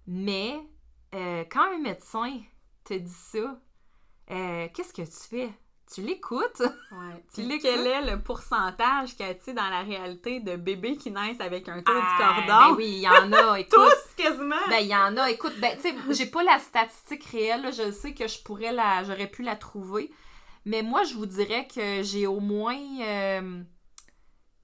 mais 0.05 0.59
euh, 1.15 1.43
quand 1.51 1.73
un 1.73 1.79
médecin 1.79 2.39
te 2.83 2.93
dit 2.93 3.11
ça, 3.11 3.59
euh, 4.29 4.67
qu'est-ce 4.73 4.93
que 4.93 5.01
tu 5.01 5.27
fais? 5.29 5.53
Tu 5.93 6.01
l'écoutes? 6.01 6.59
Ouais. 6.59 7.23
Tu 7.33 7.41
l'écoutes? 7.41 7.61
quel 7.63 7.85
est 7.85 8.11
le 8.11 8.21
pourcentage, 8.21 9.15
Cathy, 9.17 9.53
dans 9.53 9.69
la 9.69 9.81
réalité 9.81 10.39
de 10.39 10.55
bébés 10.55 10.95
qui 10.95 11.11
naissent 11.11 11.41
avec 11.41 11.67
un 11.67 11.81
taux 11.81 11.91
Ah, 11.93 12.01
du 12.01 12.23
cordon? 12.23 12.69
Ben 12.69 12.75
oui, 12.77 12.87
il 12.87 12.99
y 12.99 13.07
en 13.07 13.31
a, 13.33 13.55
écoute. 13.59 13.73
Tous, 13.73 14.15
quasiment! 14.15 14.55
Ben, 14.69 14.79
il 14.79 14.87
y 14.87 14.95
en 14.95 15.17
a. 15.17 15.29
Écoute, 15.29 15.53
ben, 15.59 15.75
tu 15.75 15.89
sais, 15.89 15.95
j'ai 16.11 16.27
pas 16.27 16.43
la 16.43 16.59
statistique 16.59 17.25
réelle, 17.25 17.63
là. 17.63 17.71
je 17.71 17.91
sais 17.91 18.13
que 18.13 18.27
je 18.27 18.41
pourrais 18.41 18.71
la, 18.71 19.03
j'aurais 19.03 19.27
pu 19.27 19.43
la 19.43 19.55
trouver, 19.55 20.11
mais 20.65 20.81
moi, 20.81 21.03
je 21.03 21.15
vous 21.15 21.25
dirais 21.25 21.67
que 21.67 22.03
j'ai 22.03 22.27
au 22.27 22.39
moins, 22.39 22.79
euh, 23.01 23.61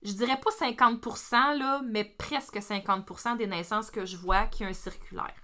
je 0.03 0.11
dirais 0.13 0.39
pas 0.39 0.51
50%, 0.51 1.57
là, 1.57 1.81
mais 1.85 2.05
presque 2.05 2.57
50% 2.57 3.37
des 3.37 3.47
naissances 3.47 3.91
que 3.91 4.05
je 4.05 4.15
vois 4.15 4.45
qui 4.45 4.63
ont 4.63 4.69
un 4.69 4.73
circulaire. 4.73 5.35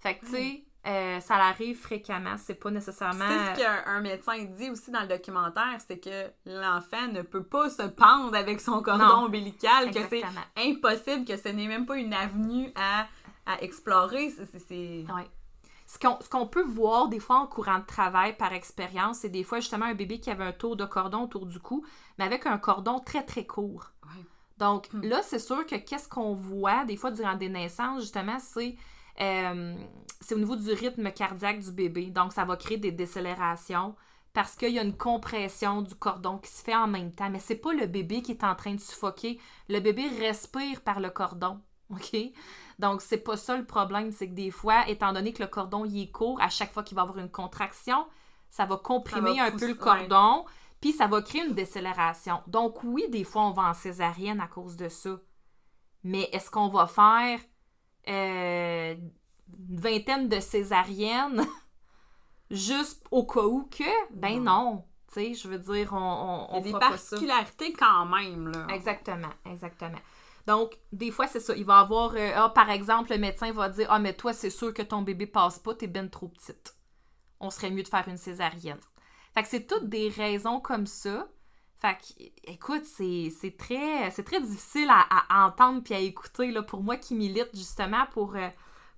Fait 0.00 0.18
que, 0.18 0.24
tu 0.24 0.32
sais, 0.32 0.64
euh, 0.86 1.20
ça 1.20 1.36
arrive 1.36 1.78
fréquemment, 1.80 2.34
c'est 2.38 2.54
pas 2.54 2.70
nécessairement... 2.70 3.24
C'est 3.28 3.54
ce 3.54 3.60
qu'un 3.64 3.82
un 3.86 4.00
médecin 4.00 4.42
dit 4.58 4.70
aussi 4.70 4.90
dans 4.90 5.02
le 5.02 5.06
documentaire, 5.08 5.78
c'est 5.86 5.98
que 5.98 6.30
l'enfant 6.46 7.06
ne 7.12 7.22
peut 7.22 7.44
pas 7.44 7.70
se 7.70 7.82
pendre 7.82 8.34
avec 8.36 8.60
son 8.60 8.82
cordon 8.82 9.04
Non. 9.06 9.24
ombilical, 9.26 9.90
que 9.92 10.00
c'est 10.08 10.18
Exactement. 10.20 10.40
impossible, 10.56 11.24
que 11.24 11.36
ce 11.36 11.48
n'est 11.48 11.68
même 11.68 11.86
pas 11.86 11.96
une 11.96 12.12
avenue 12.14 12.72
à, 12.74 13.06
à 13.46 13.62
explorer. 13.62 14.30
C'est- 14.30 15.04
Ouais. 15.12 15.28
ce 15.86 15.98
qu'on, 16.28 16.46
peut 16.46 16.64
voir 16.64 17.08
des 17.08 17.20
fois 17.20 17.36
en 17.36 17.46
courant 17.46 17.78
de 17.78 17.86
travail 17.86 18.36
par 18.36 18.52
expérience, 18.52 19.18
c'est 19.18 19.28
des 19.28 19.44
fois 19.44 19.60
justement 19.60 19.86
un 19.86 19.94
bébé 19.94 20.18
qui 20.20 20.30
avait 20.30 20.44
un 20.44 20.52
tour 20.52 20.74
de 20.76 20.84
cordon 20.84 21.22
autour 21.24 21.46
du 21.46 21.60
cou, 21.60 21.84
mais 22.18 22.24
avec 22.24 22.46
un 22.46 22.58
cordon 22.58 22.98
très 22.98 23.22
très 23.24 23.46
court. 23.46 23.92
Ouais. 24.04 24.24
Donc 24.58 24.88
Hmm. 24.92 25.02
là, 25.04 25.22
c'est 25.22 25.38
sûr 25.38 25.64
que 25.66 25.76
qu'est-ce 25.76 26.08
qu'on 26.08 26.34
voit 26.34 26.84
des 26.86 26.96
fois 26.96 27.10
durant 27.12 27.34
des 27.34 27.48
naissances, 27.48 28.00
justement, 28.00 28.38
c'est 28.40 28.74
euh, 29.22 29.74
c'est 30.20 30.34
au 30.34 30.38
niveau 30.38 30.56
du 30.56 30.72
rythme 30.72 31.10
cardiaque 31.12 31.60
du 31.60 31.72
bébé. 31.72 32.06
Donc 32.06 32.32
ça 32.32 32.44
va 32.44 32.56
créer 32.56 32.78
des 32.78 32.92
décélérations 32.92 33.94
parce 34.32 34.56
qu'il 34.56 34.70
y 34.70 34.78
a 34.78 34.82
une 34.82 34.96
compression 34.96 35.82
du 35.82 35.94
cordon 35.94 36.38
qui 36.38 36.50
se 36.50 36.62
fait 36.62 36.74
en 36.74 36.86
même 36.86 37.12
temps. 37.12 37.30
Mais 37.30 37.38
c'est 37.38 37.56
pas 37.56 37.72
le 37.72 37.86
bébé 37.86 38.22
qui 38.22 38.32
est 38.32 38.44
en 38.44 38.54
train 38.54 38.74
de 38.74 38.80
suffoquer. 38.80 39.38
Le 39.68 39.80
bébé 39.80 40.08
respire 40.18 40.80
par 40.80 41.00
le 41.00 41.10
cordon. 41.10 41.60
OK? 41.90 42.16
Donc, 42.78 43.02
c'est 43.02 43.18
pas 43.18 43.36
ça 43.36 43.56
le 43.56 43.64
problème. 43.64 44.12
C'est 44.12 44.28
que 44.28 44.34
des 44.34 44.50
fois, 44.50 44.88
étant 44.88 45.12
donné 45.12 45.32
que 45.32 45.42
le 45.42 45.48
cordon 45.48 45.84
il 45.84 46.02
est 46.02 46.10
court, 46.10 46.40
à 46.40 46.48
chaque 46.48 46.72
fois 46.72 46.82
qu'il 46.82 46.96
va 46.96 47.02
y 47.02 47.04
avoir 47.04 47.18
une 47.18 47.30
contraction, 47.30 48.06
ça 48.48 48.64
va 48.64 48.76
comprimer 48.76 49.36
Ça 49.36 49.44
va 49.44 49.54
un 49.54 49.58
peu 49.58 49.68
le 49.68 49.74
cordon, 49.74 50.44
puis 50.80 50.92
ça 50.92 51.06
va 51.06 51.20
créer 51.22 51.44
une 51.44 51.54
décélération. 51.54 52.40
Donc, 52.46 52.82
oui, 52.82 53.08
des 53.10 53.24
fois, 53.24 53.42
on 53.42 53.52
va 53.52 53.64
en 53.64 53.74
césarienne 53.74 54.40
à 54.40 54.46
cause 54.46 54.76
de 54.76 54.88
ça. 54.88 55.20
Mais 56.02 56.28
est-ce 56.32 56.50
qu'on 56.50 56.68
va 56.68 56.86
faire 56.86 57.38
euh, 58.08 58.94
une 58.94 59.80
vingtaine 59.80 60.28
de 60.28 60.40
césariennes 60.40 61.46
juste 62.50 63.04
au 63.10 63.26
cas 63.26 63.44
où 63.44 63.68
que? 63.70 64.14
Ben 64.14 64.42
non. 64.42 64.84
Tu 65.08 65.14
sais, 65.14 65.34
je 65.34 65.48
veux 65.48 65.58
dire, 65.58 65.92
on, 65.92 66.46
on, 66.50 66.60
Il 66.60 66.70
y 66.70 66.72
a 66.72 66.76
on 66.76 66.78
des 66.78 66.86
particularités 66.86 67.72
quand 67.74 68.06
même, 68.06 68.48
là. 68.48 68.66
Exactement, 68.74 69.28
exactement. 69.44 69.98
Donc, 70.46 70.78
des 70.90 71.10
fois, 71.10 71.26
c'est 71.26 71.40
ça. 71.40 71.54
Il 71.54 71.64
va 71.64 71.78
avoir, 71.80 72.14
euh, 72.14 72.32
ah, 72.34 72.48
par 72.48 72.70
exemple, 72.70 73.12
le 73.12 73.18
médecin 73.18 73.52
va 73.52 73.68
dire 73.68 73.86
Ah, 73.90 73.98
mais 73.98 74.14
toi, 74.14 74.32
c'est 74.32 74.50
sûr 74.50 74.74
que 74.74 74.82
ton 74.82 75.02
bébé 75.02 75.26
passe 75.26 75.58
pas, 75.58 75.74
t'es 75.74 75.86
ben 75.86 76.08
trop 76.08 76.28
petite. 76.28 76.74
On 77.40 77.50
serait 77.50 77.70
mieux 77.70 77.82
de 77.82 77.88
faire 77.88 78.08
une 78.08 78.16
césarienne. 78.16 78.78
Fait 79.34 79.42
que 79.42 79.48
c'est 79.48 79.66
toutes 79.66 79.88
des 79.88 80.08
raisons 80.08 80.60
comme 80.60 80.86
ça. 80.86 81.28
Fait 81.82 81.96
que, 81.96 82.22
écoute, 82.52 82.84
c'est 82.84 83.56
très, 83.58 84.08
c'est 84.12 84.22
très 84.22 84.40
difficile 84.40 84.88
à, 84.88 85.04
à 85.28 85.48
entendre 85.48 85.82
puis 85.82 85.94
à 85.94 85.98
écouter, 85.98 86.52
là, 86.52 86.62
pour 86.62 86.80
moi 86.80 86.96
qui 86.96 87.16
milite 87.16 87.48
justement 87.54 88.06
pour, 88.12 88.36
euh, 88.36 88.48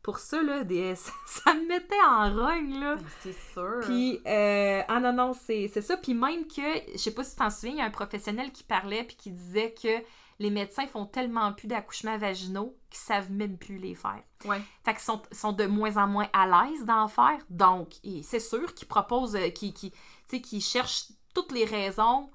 pour 0.02 0.18
ça, 0.18 0.42
là, 0.42 0.64
des, 0.64 0.94
ça, 0.94 1.10
ça 1.24 1.54
me 1.54 1.66
mettait 1.66 1.94
en 2.06 2.30
rogne, 2.34 2.78
là. 2.78 2.96
Ben, 2.96 3.04
C'est 3.20 3.32
sûr. 3.54 3.80
Puis, 3.84 4.20
euh, 4.26 4.82
ah 4.86 5.00
non, 5.00 5.14
non, 5.14 5.32
c'est 5.32 5.68
ça. 5.80 5.96
Puis 5.96 6.12
même 6.12 6.46
que, 6.46 6.92
je 6.92 6.98
sais 6.98 7.14
pas 7.14 7.24
si 7.24 7.30
tu 7.30 7.36
t'en 7.36 7.48
souviens, 7.48 7.70
il 7.70 7.78
y 7.78 7.80
a 7.80 7.86
un 7.86 7.90
professionnel 7.90 8.52
qui 8.52 8.64
parlait 8.64 9.04
puis 9.04 9.16
qui 9.16 9.30
disait 9.30 9.72
que 9.72 10.04
les 10.38 10.50
médecins 10.50 10.86
font 10.86 11.06
tellement 11.06 11.54
plus 11.54 11.68
d'accouchements 11.68 12.18
vaginaux 12.18 12.76
qu'ils 12.90 13.00
savent 13.00 13.32
même 13.32 13.56
plus 13.56 13.78
les 13.78 13.94
faire. 13.94 14.22
Ouais. 14.44 14.60
Fait 14.84 14.92
qu'ils 14.92 15.00
sont, 15.00 15.22
sont 15.32 15.52
de 15.52 15.64
moins 15.64 15.96
en 15.96 16.06
moins 16.06 16.28
à 16.34 16.46
l'aise 16.46 16.84
d'en 16.84 17.08
faire. 17.08 17.38
Donc, 17.48 17.94
c'est 18.24 18.40
sûr 18.40 18.74
qu'ils 18.74 18.88
proposent, 18.88 19.36
euh, 19.36 19.48
qu'ils 19.48 20.60
cherchent 20.60 21.06
toutes 21.32 21.52
les 21.52 21.64
raisons 21.64 22.28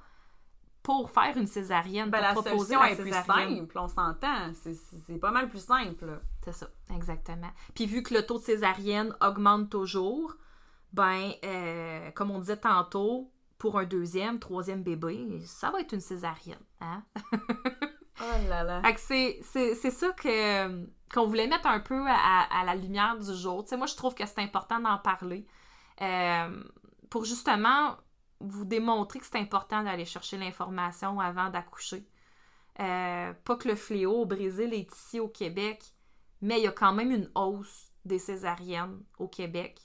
pour 0.89 1.11
faire 1.11 1.37
une 1.37 1.45
césarienne, 1.45 2.09
Ben, 2.09 2.17
pour 2.17 2.43
la 2.43 2.51
proposer 2.51 2.75
la 2.75 2.91
est 2.91 2.95
plus 2.95 3.11
simple, 3.11 3.77
on 3.77 3.87
s'entend. 3.87 4.51
C'est- 4.55 5.19
pas 5.19 5.29
mal 5.29 5.47
plus 5.47 5.63
simple. 5.63 6.19
C'est 6.43 6.51
ça, 6.51 6.67
exactement. 6.95 7.51
Puis 7.75 7.85
vu 7.85 8.01
que 8.01 8.15
le 8.15 8.25
taux 8.25 8.39
de 8.39 8.43
césarienne 8.43 9.15
augmente 9.21 9.69
toujours, 9.69 10.35
ben, 10.91 11.31
euh, 11.45 12.09
comme 12.11 12.31
on 12.31 12.39
disait 12.39 12.57
tantôt, 12.57 13.31
pour 13.59 13.77
un 13.77 13.85
deuxième, 13.85 14.39
troisième 14.39 14.81
bébé, 14.81 15.41
ça 15.45 15.69
va 15.69 15.81
être 15.81 15.93
une 15.93 16.01
césarienne. 16.01 16.57
Hein? 16.81 17.03
Oh 18.21 18.49
là 18.49 18.65
là. 18.65 18.81
Fait 18.81 18.95
que 18.95 18.99
c'est, 18.99 19.91
ça 19.91 20.09
que, 20.11 20.85
qu'on 21.13 21.25
voulait 21.25 21.47
mettre 21.47 21.67
un 21.67 21.79
peu 21.79 22.03
à, 22.05 22.41
à 22.51 22.65
la 22.65 22.75
lumière 22.75 23.17
du 23.17 23.33
jour. 23.33 23.63
Tu 23.63 23.69
sais, 23.69 23.77
moi, 23.77 23.87
je 23.87 23.95
trouve 23.95 24.13
que 24.13 24.25
c'est 24.25 24.39
important 24.39 24.77
d'en 24.77 24.97
parler 24.97 25.47
euh, 26.01 26.63
pour 27.09 27.23
justement 27.23 27.95
vous 28.41 28.65
démontrer 28.65 29.19
que 29.19 29.25
c'est 29.25 29.37
important 29.37 29.83
d'aller 29.83 30.05
chercher 30.05 30.37
l'information 30.37 31.19
avant 31.19 31.49
d'accoucher. 31.49 32.07
Euh, 32.79 33.33
pas 33.43 33.57
que 33.57 33.67
le 33.67 33.75
fléau 33.75 34.21
au 34.21 34.25
Brésil 34.25 34.73
est 34.73 34.93
ici 34.93 35.19
au 35.19 35.27
Québec, 35.27 35.83
mais 36.41 36.59
il 36.59 36.63
y 36.63 36.67
a 36.67 36.71
quand 36.71 36.93
même 36.93 37.11
une 37.11 37.29
hausse 37.35 37.91
des 38.05 38.19
césariennes 38.19 39.03
au 39.17 39.27
Québec. 39.27 39.79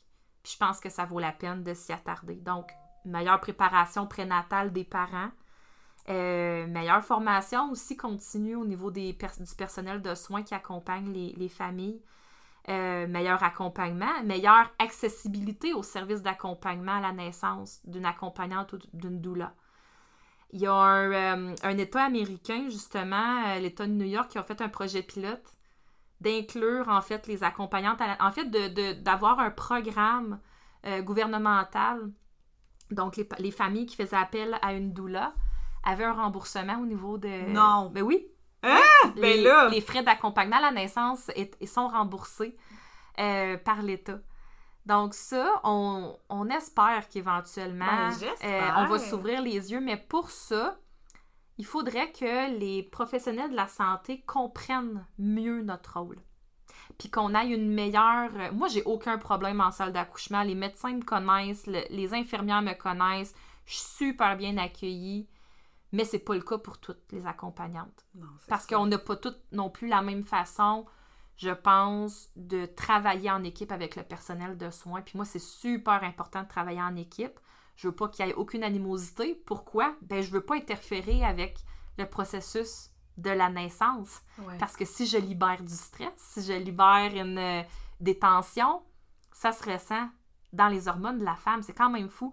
Je 0.46 0.56
pense 0.56 0.78
que 0.78 0.90
ça 0.90 1.04
vaut 1.04 1.18
la 1.18 1.32
peine 1.32 1.64
de 1.64 1.74
s'y 1.74 1.92
attarder. 1.92 2.36
Donc, 2.36 2.70
meilleure 3.04 3.40
préparation 3.40 4.06
prénatale 4.06 4.72
des 4.72 4.84
parents. 4.84 5.30
Euh, 6.10 6.66
meilleure 6.66 7.02
formation 7.02 7.70
aussi 7.70 7.96
continue 7.96 8.54
au 8.54 8.64
niveau 8.64 8.90
des 8.90 9.12
du 9.12 9.54
personnel 9.56 10.02
de 10.02 10.14
soins 10.14 10.42
qui 10.42 10.54
accompagne 10.54 11.10
les 11.12 11.48
familles. 11.48 12.02
Euh, 12.70 13.06
meilleur 13.06 13.42
accompagnement, 13.42 14.22
meilleure 14.24 14.70
accessibilité 14.78 15.74
aux 15.74 15.82
services 15.82 16.22
d'accompagnement 16.22 16.96
à 16.96 17.00
la 17.02 17.12
naissance 17.12 17.80
d'une 17.84 18.06
accompagnante 18.06 18.72
ou 18.72 18.78
d'une 18.94 19.20
doula. 19.20 19.52
Il 20.50 20.60
y 20.62 20.66
a 20.66 20.72
un, 20.72 21.12
euh, 21.12 21.54
un 21.62 21.76
État 21.76 22.04
américain, 22.04 22.70
justement, 22.70 23.44
euh, 23.48 23.58
l'État 23.58 23.86
de 23.86 23.92
New 23.92 24.06
York, 24.06 24.30
qui 24.30 24.38
a 24.38 24.42
fait 24.42 24.62
un 24.62 24.70
projet 24.70 25.02
pilote 25.02 25.44
d'inclure, 26.22 26.88
en 26.88 27.02
fait, 27.02 27.26
les 27.26 27.44
accompagnantes, 27.44 28.00
à 28.00 28.06
la- 28.06 28.26
en 28.26 28.30
fait, 28.32 28.46
de- 28.46 28.68
de- 28.68 28.92
d'avoir 29.02 29.40
un 29.40 29.50
programme 29.50 30.40
euh, 30.86 31.02
gouvernemental. 31.02 32.12
Donc, 32.90 33.20
les, 33.38 33.50
familles 33.50 33.86
qui 33.86 33.96
faisaient 33.96 34.16
appel 34.16 34.58
à 34.62 34.72
une 34.72 34.92
doula 34.94 35.34
avaient 35.82 36.04
un 36.04 36.12
remboursement 36.12 36.78
au 36.80 36.86
niveau 36.86 37.18
de... 37.18 37.46
Non. 37.52 37.90
Ben 37.90 38.02
oui. 38.02 38.26
Hein? 38.64 39.10
Ben 39.16 39.22
les, 39.22 39.42
là! 39.42 39.68
les 39.68 39.80
frais 39.80 40.02
d'accompagnement 40.02 40.56
à 40.56 40.62
la 40.62 40.70
naissance 40.72 41.28
est- 41.36 41.64
sont 41.66 41.88
remboursés 41.88 42.56
euh, 43.18 43.56
par 43.58 43.82
l'État. 43.82 44.18
Donc 44.86 45.14
ça, 45.14 45.60
on, 45.64 46.16
on 46.28 46.48
espère 46.50 47.08
qu'éventuellement, 47.08 47.86
Ben, 47.86 48.10
euh, 48.44 48.60
on 48.76 48.86
va 48.86 48.98
s'ouvrir 48.98 49.40
les 49.42 49.72
yeux. 49.72 49.80
Mais 49.80 49.96
pour 49.96 50.30
ça, 50.30 50.78
il 51.58 51.64
faudrait 51.64 52.10
que 52.12 52.58
les 52.58 52.82
professionnels 52.82 53.50
de 53.50 53.56
la 53.56 53.68
santé 53.68 54.22
comprennent 54.26 55.06
mieux 55.18 55.62
notre 55.62 55.98
rôle. 56.00 56.18
Puis 56.98 57.10
qu'on 57.10 57.34
ait 57.34 57.48
une 57.48 57.72
meilleure... 57.72 58.30
Moi, 58.52 58.68
j'ai 58.68 58.82
aucun 58.84 59.16
problème 59.18 59.60
en 59.60 59.70
salle 59.70 59.92
d'accouchement. 59.92 60.42
Les 60.42 60.54
médecins 60.54 60.92
me 60.92 61.02
connaissent, 61.02 61.66
le- 61.66 61.84
les 61.90 62.12
infirmières 62.12 62.62
me 62.62 62.74
connaissent. 62.74 63.34
Je 63.66 63.74
suis 63.76 63.84
super 64.10 64.36
bien 64.36 64.58
accueillie. 64.58 65.26
Mais 65.94 66.04
c'est 66.04 66.18
pas 66.18 66.34
le 66.34 66.42
cas 66.42 66.58
pour 66.58 66.78
toutes 66.78 67.12
les 67.12 67.26
accompagnantes. 67.26 68.04
Non, 68.16 68.26
Parce 68.48 68.66
qu'on 68.66 68.86
n'a 68.86 68.98
pas 68.98 69.14
toutes 69.14 69.40
non 69.52 69.70
plus 69.70 69.86
la 69.86 70.02
même 70.02 70.24
façon, 70.24 70.86
je 71.36 71.50
pense, 71.50 72.30
de 72.34 72.66
travailler 72.66 73.30
en 73.30 73.44
équipe 73.44 73.70
avec 73.70 73.94
le 73.94 74.02
personnel 74.02 74.58
de 74.58 74.70
soins. 74.70 75.02
Puis 75.02 75.12
moi, 75.16 75.24
c'est 75.24 75.38
super 75.38 76.02
important 76.02 76.42
de 76.42 76.48
travailler 76.48 76.82
en 76.82 76.96
équipe. 76.96 77.38
Je 77.76 77.86
veux 77.86 77.94
pas 77.94 78.08
qu'il 78.08 78.26
y 78.26 78.28
ait 78.28 78.34
aucune 78.34 78.64
animosité. 78.64 79.40
Pourquoi? 79.46 79.94
Ben, 80.02 80.20
je 80.20 80.32
veux 80.32 80.40
pas 80.40 80.56
interférer 80.56 81.24
avec 81.24 81.60
le 81.96 82.06
processus 82.06 82.90
de 83.16 83.30
la 83.30 83.48
naissance. 83.48 84.20
Ouais. 84.38 84.58
Parce 84.58 84.76
que 84.76 84.84
si 84.84 85.06
je 85.06 85.16
libère 85.16 85.62
du 85.62 85.74
stress, 85.74 86.12
si 86.16 86.42
je 86.42 86.54
libère 86.54 87.12
une, 87.14 87.38
euh, 87.38 87.62
des 88.00 88.18
tensions, 88.18 88.82
ça 89.32 89.52
se 89.52 89.70
ressent 89.70 90.08
dans 90.52 90.66
les 90.66 90.88
hormones 90.88 91.18
de 91.18 91.24
la 91.24 91.36
femme. 91.36 91.62
C'est 91.62 91.72
quand 91.72 91.90
même 91.90 92.08
fou. 92.08 92.32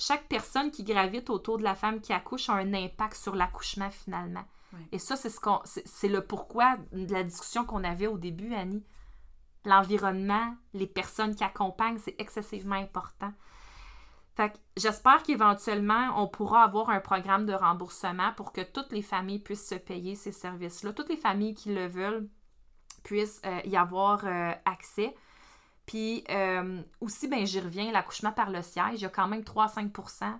Chaque 0.00 0.28
personne 0.28 0.70
qui 0.70 0.82
gravite 0.82 1.30
autour 1.30 1.58
de 1.58 1.62
la 1.62 1.74
femme 1.74 2.00
qui 2.00 2.12
accouche 2.12 2.48
a 2.48 2.54
un 2.54 2.72
impact 2.74 3.16
sur 3.16 3.36
l'accouchement 3.36 3.90
finalement. 3.90 4.44
Et 4.92 4.98
ça, 4.98 5.16
c'est 5.16 5.30
ce 5.30 5.40
qu'on, 5.40 5.60
c'est, 5.64 5.86
c'est 5.86 6.08
le 6.08 6.24
pourquoi 6.24 6.76
de 6.92 7.12
la 7.12 7.24
discussion 7.24 7.64
qu'on 7.64 7.84
avait 7.84 8.06
au 8.06 8.18
début, 8.18 8.54
Annie. 8.54 8.84
L'environnement, 9.64 10.54
les 10.72 10.86
personnes 10.86 11.34
qui 11.34 11.44
accompagnent, 11.44 11.98
c'est 11.98 12.14
excessivement 12.18 12.76
important. 12.76 13.32
Fait 14.36 14.50
que 14.50 14.56
j'espère 14.76 15.22
qu'éventuellement, 15.22 16.22
on 16.22 16.28
pourra 16.28 16.62
avoir 16.62 16.90
un 16.90 17.00
programme 17.00 17.46
de 17.46 17.52
remboursement 17.52 18.32
pour 18.36 18.52
que 18.52 18.60
toutes 18.60 18.92
les 18.92 19.02
familles 19.02 19.40
puissent 19.40 19.68
se 19.68 19.74
payer 19.74 20.14
ces 20.14 20.32
services-là. 20.32 20.92
Toutes 20.92 21.10
les 21.10 21.16
familles 21.16 21.54
qui 21.54 21.74
le 21.74 21.86
veulent 21.88 22.28
puissent 23.02 23.42
euh, 23.44 23.60
y 23.64 23.76
avoir 23.76 24.24
euh, 24.24 24.52
accès. 24.64 25.14
Puis 25.90 26.22
euh, 26.30 26.80
aussi, 27.00 27.26
ben, 27.26 27.44
j'y 27.44 27.58
reviens, 27.58 27.90
l'accouchement 27.90 28.30
par 28.30 28.48
le 28.50 28.62
siège, 28.62 28.94
il 28.94 29.00
y 29.00 29.06
a 29.06 29.08
quand 29.08 29.26
même 29.26 29.40
3-5% 29.42 30.38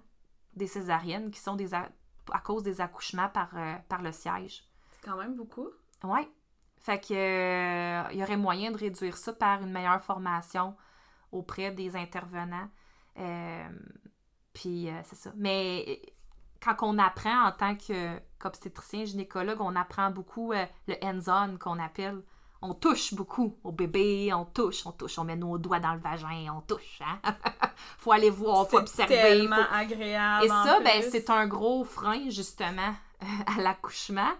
des 0.54 0.68
césariennes 0.68 1.32
qui 1.32 1.40
sont 1.40 1.56
des 1.56 1.74
a- 1.74 1.88
à 2.30 2.38
cause 2.38 2.62
des 2.62 2.80
accouchements 2.80 3.28
par, 3.28 3.48
euh, 3.56 3.74
par 3.88 4.00
le 4.00 4.12
siège. 4.12 4.62
C'est 4.92 5.10
quand 5.10 5.16
même 5.16 5.34
beaucoup. 5.34 5.66
Ouais. 6.04 6.28
Fait 6.76 7.00
que 7.00 7.12
euh, 7.14 8.08
il 8.12 8.18
y 8.20 8.22
aurait 8.22 8.36
moyen 8.36 8.70
de 8.70 8.76
réduire 8.76 9.16
ça 9.16 9.32
par 9.32 9.60
une 9.62 9.72
meilleure 9.72 10.04
formation 10.04 10.76
auprès 11.32 11.72
des 11.72 11.96
intervenants. 11.96 12.68
Puis 14.52 14.88
c'est 15.02 15.16
ça. 15.16 15.32
Mais 15.36 16.00
quand 16.62 16.76
on 16.82 16.96
apprend 16.98 17.46
en 17.48 17.52
tant 17.52 17.74
qu'obstétricien 17.76 19.04
gynécologue, 19.04 19.60
on 19.60 19.74
apprend 19.74 20.10
beaucoup 20.12 20.52
le 20.52 20.94
hands-on 21.04 21.58
qu'on 21.58 21.78
appelle. 21.80 22.22
On 22.62 22.74
touche 22.74 23.14
beaucoup 23.14 23.56
au 23.64 23.72
bébé, 23.72 24.32
on 24.34 24.44
touche, 24.44 24.84
on 24.86 24.92
touche, 24.92 25.18
on 25.18 25.24
met 25.24 25.36
nos 25.36 25.56
doigts 25.56 25.80
dans 25.80 25.94
le 25.94 26.00
vagin, 26.00 26.52
on 26.54 26.60
touche. 26.60 27.00
Hein? 27.00 27.18
faut 27.98 28.12
aller 28.12 28.28
voir, 28.28 28.68
faut 28.68 28.76
C'est 28.86 29.02
observer. 29.04 29.14
tellement 29.16 29.56
faut- 29.56 29.74
agréable. 29.74 30.44
et 30.44 30.48
ça, 30.48 30.80
ben, 30.84 31.02
c'est 31.10 31.30
un 31.30 31.46
gros 31.46 31.84
frein, 31.84 32.28
justement, 32.28 32.94
à 33.46 33.60
l'accouchement. 33.62 34.30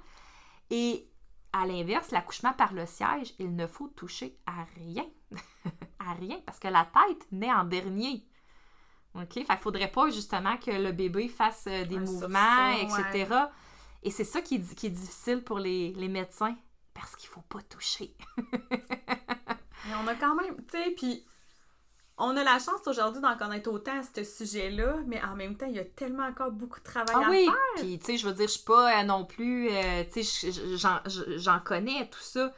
Et 0.68 1.09
à 1.52 1.66
l'inverse, 1.66 2.11
l'accouchement 2.11 2.52
par 2.52 2.72
le 2.74 2.85
siège, 2.87 3.35
il 3.38 3.56
ne 3.56 3.66
faut 3.66 3.88
toucher 3.88 4.37
à 4.46 4.64
rien. 4.76 5.04
à 5.98 6.12
rien 6.12 6.38
parce 6.44 6.59
que 6.59 6.68
la 6.68 6.85
tête 6.85 7.26
naît 7.33 7.52
en 7.52 7.64
dernier. 7.64 8.24
OK? 9.14 9.33
Fait 9.44 9.56
faudrait 9.61 9.90
pas 9.90 10.11
justement 10.11 10.56
que 10.59 10.70
le 10.70 10.92
bébé 10.92 11.26
fasse 11.28 11.64
euh, 11.66 11.85
des 11.85 11.96
Un 11.96 12.00
mouvements, 12.00 12.76
sursaut, 12.78 13.02
etc. 13.11 13.35
Et 14.02 14.11
c'est 14.11 14.24
ça 14.24 14.40
qui 14.40 14.56
est, 14.56 14.74
qui 14.74 14.87
est 14.87 14.90
difficile 14.90 15.42
pour 15.42 15.59
les, 15.59 15.92
les 15.94 16.09
médecins 16.09 16.54
parce 17.00 17.16
qu'il 17.16 17.28
faut 17.30 17.40
pas 17.42 17.62
toucher. 17.62 18.14
Mais 19.86 19.94
on 20.02 20.06
a 20.06 20.14
quand 20.14 20.34
même, 20.34 20.56
tu 20.70 20.76
sais, 20.78 20.90
puis 20.90 21.24
on 22.18 22.36
a 22.36 22.44
la 22.44 22.58
chance 22.58 22.86
aujourd'hui 22.86 23.22
d'en 23.22 23.36
connaître 23.36 23.70
autant 23.72 23.98
à 23.98 24.02
ce 24.02 24.22
sujet-là, 24.24 24.96
mais 25.06 25.22
en 25.24 25.34
même 25.34 25.56
temps, 25.56 25.64
il 25.66 25.76
y 25.76 25.78
a 25.78 25.84
tellement 25.86 26.24
encore 26.26 26.52
beaucoup 26.52 26.78
de 26.78 26.84
travail 26.84 27.16
Ah 27.18 27.26
à 27.26 27.30
oui! 27.30 27.46
faire. 27.46 27.54
Puis, 27.76 27.98
tu 27.98 28.04
sais, 28.04 28.16
je 28.18 28.26
veux 28.28 28.34
dire, 28.34 28.46
je 28.46 28.52
suis 28.52 28.64
pas 28.64 29.00
euh, 29.00 29.04
non 29.04 29.24
plus. 29.24 29.70
euh, 29.70 30.04
tu 30.12 30.22
sais, 30.22 30.52
je- 30.52 30.60
je- 30.72 30.76
j'en- 30.76 31.00
je- 31.06 31.38
j'en 31.38 31.60
connais 31.60 32.08
tout 32.10 32.20
ça, 32.20 32.52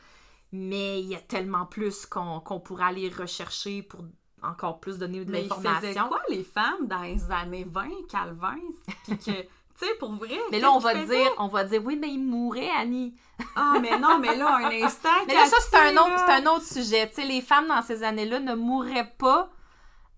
mais 0.50 1.00
il 1.00 1.07
y 1.07 1.14
a 1.14 1.20
tellement 1.20 1.64
plus 1.64 2.07
qu'on 2.07 2.40
qu'on 2.40 2.59
pourrait 2.59 2.87
aller 2.87 3.09
rechercher 3.09 3.85
pour 3.85 4.05
encore 4.42 4.81
plus 4.81 4.98
donner 4.98 5.24
de 5.24 5.31
Mais 5.31 5.44
ils 5.44 5.48
l'information. 5.48 6.09
quoi, 6.09 6.20
les 6.28 6.42
femmes, 6.42 6.88
dans 6.88 7.02
les 7.02 7.31
années 7.31 7.64
20, 7.70 7.88
Calvin? 8.09 8.57
Puis 9.05 9.16
que, 9.18 9.46
tu 9.83 9.88
sais, 9.88 9.95
pour 9.97 10.12
vrai. 10.12 10.38
Mais 10.51 10.61
là, 10.61 10.73
on 10.73 10.79
va 10.79 10.95
dire, 10.95 11.31
on 11.38 11.49
va 11.49 11.64
dire, 11.64 11.83
oui, 11.85 11.97
mais 12.01 12.09
il 12.09 12.23
mourrait, 12.23 12.71
Annie. 12.71 13.14
Ah, 13.57 13.75
mais 13.81 13.99
non, 13.99 14.18
mais 14.18 14.37
là, 14.37 14.57
un 14.57 14.71
instant. 14.71 15.09
Mais 15.27 15.35
là, 15.35 15.47
ça, 15.47 15.57
c'est 15.61 15.77
un 15.77 15.97
autre, 15.97 16.29
un 16.29 16.47
autre 16.47 16.64
sujet. 16.64 17.09
Tu 17.09 17.16
sais, 17.16 17.25
les 17.25 17.40
femmes 17.40 17.66
dans 17.66 17.83
ces 17.83 18.05
années-là 18.05 18.38
ne 18.38 18.55
mourraient 18.55 19.12
pas 19.18 19.51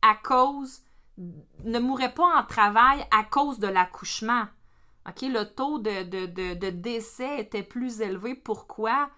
à 0.02 0.14
cause, 0.14 0.82
ne 1.16 1.78
mourraient 1.78 2.12
pas 2.12 2.38
en 2.38 2.44
travail 2.44 3.06
à 3.10 3.24
cause 3.24 3.58
de 3.58 3.68
l'accouchement. 3.68 4.44
OK? 5.08 5.22
Le 5.22 5.44
taux 5.44 5.78
de, 5.78 6.02
de, 6.02 6.26
de, 6.26 6.54
de 6.54 6.70
décès 6.70 7.40
était 7.40 7.62
plus 7.62 8.02
élevé. 8.02 8.34
Pourquoi? 8.34 9.08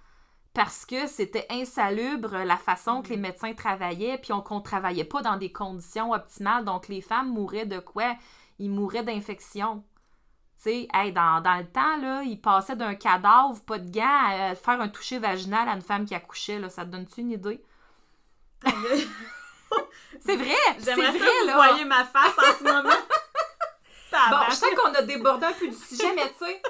Parce 0.55 0.87
que 0.87 1.07
c'était 1.07 1.47
insalubre 1.51 2.33
la 2.45 2.57
façon 2.57 3.03
que 3.03 3.09
les 3.09 3.17
médecins 3.17 3.53
travaillaient, 3.55 4.19
puis 4.19 4.33
on 4.33 4.41
qu'on 4.41 4.61
travaillait 4.61 5.05
pas 5.05 5.23
dans 5.23 5.37
des 5.37 5.53
conditions 5.53 6.13
optimales. 6.13 6.65
Donc, 6.65 6.89
les 6.89 7.01
femmes 7.01 7.31
mouraient 7.33 7.67
de 7.67 7.81
quoi? 7.81 8.15
Ils 8.59 8.71
mouraient 8.71 9.03
d'infection. 9.03 9.83
Tu 10.57 10.63
sais, 10.71 10.89
hey, 10.95 11.13
dans, 11.13 11.41
dans 11.43 11.57
le 11.59 11.67
temps, 11.67 11.97
là, 11.99 12.23
ils 12.23 12.41
passaient 12.41 12.77
d'un 12.77 12.95
cadavre, 12.95 13.61
pas 13.67 13.79
de 13.79 13.91
gants, 13.91 14.51
à 14.51 14.55
faire 14.55 14.81
un 14.81 14.89
toucher 14.89 15.19
vaginal 15.19 15.69
à 15.69 15.73
une 15.75 15.83
femme 15.83 16.07
qui 16.07 16.15
accouchait. 16.15 16.59
Là. 16.59 16.71
Ça 16.71 16.85
te 16.85 16.91
donne-tu 16.91 17.21
une 17.21 17.33
idée? 17.33 17.63
C'est 20.21 20.37
vrai! 20.37 20.55
C'est 20.79 20.95
J'aimerais 20.95 21.13
que 21.19 21.41
vous 21.43 21.47
là! 21.47 21.55
voyez 21.57 21.85
ma 21.85 22.05
face 22.05 22.35
en 22.39 22.59
ce 22.59 22.65
moment. 22.65 22.89
Bon, 24.31 24.37
je 24.49 24.55
sais 24.55 24.75
qu'on 24.75 24.95
a 24.95 25.03
débordé 25.03 25.45
un 25.45 25.53
peu 25.53 25.69
du 25.69 25.75
sujet, 25.77 26.11
mais 26.15 26.33
tu 26.39 26.47
sais, 26.47 26.63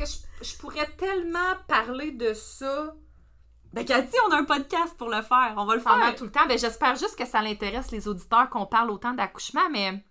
je, 0.00 0.06
je- 0.06 0.44
je 0.52 0.56
pourrais 0.56 0.86
tellement 0.96 1.54
parler 1.68 2.12
de 2.12 2.32
ça 2.32 2.94
Ben, 3.74 3.84
Cathy, 3.84 4.16
on 4.26 4.32
a 4.32 4.36
un 4.38 4.44
podcast 4.44 4.96
pour 4.96 5.10
le 5.10 5.20
faire. 5.20 5.52
On 5.58 5.66
va 5.66 5.74
le 5.76 5.82
pendant 5.82 6.06
faire. 6.06 6.14
tout 6.14 6.24
le 6.24 6.30
temps. 6.30 6.46
Ben, 6.46 6.58
j'espère 6.58 6.94
juste 6.96 7.18
que 7.18 7.26
ça 7.26 7.42
l'intéresse 7.42 7.90
les 7.90 8.08
auditeurs 8.08 8.48
qu'on 8.48 8.64
parle 8.64 8.90
autant 8.90 9.12
d'accouchement, 9.12 9.68
mais, 9.70 10.02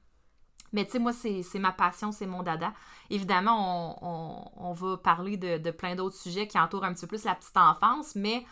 mais 0.73 0.86
tu 0.86 0.91
sais, 0.93 0.99
moi, 0.99 1.13
c'est 1.13 1.60
ma 1.60 1.71
passion, 1.71 2.12
c'est 2.12 2.25
mon 2.25 2.43
dada. 2.43 2.73
Évidemment, 3.10 3.97
on, 4.01 4.08
on- 4.10 4.69
on 4.69 4.73
va 4.73 4.97
parler 4.97 5.38
de, 5.38 5.58
de 5.58 5.71
plein 5.71 5.95
d'autres 5.95 6.17
sujets 6.17 6.47
qui 6.47 6.60
entourent 6.60 6.84
un 6.84 6.93
petit 6.93 7.01
peu 7.08 7.15
plus 7.17 7.23
la 7.25 7.36
petite 7.36 7.56
enfance, 7.58 8.15
mais 8.15 8.45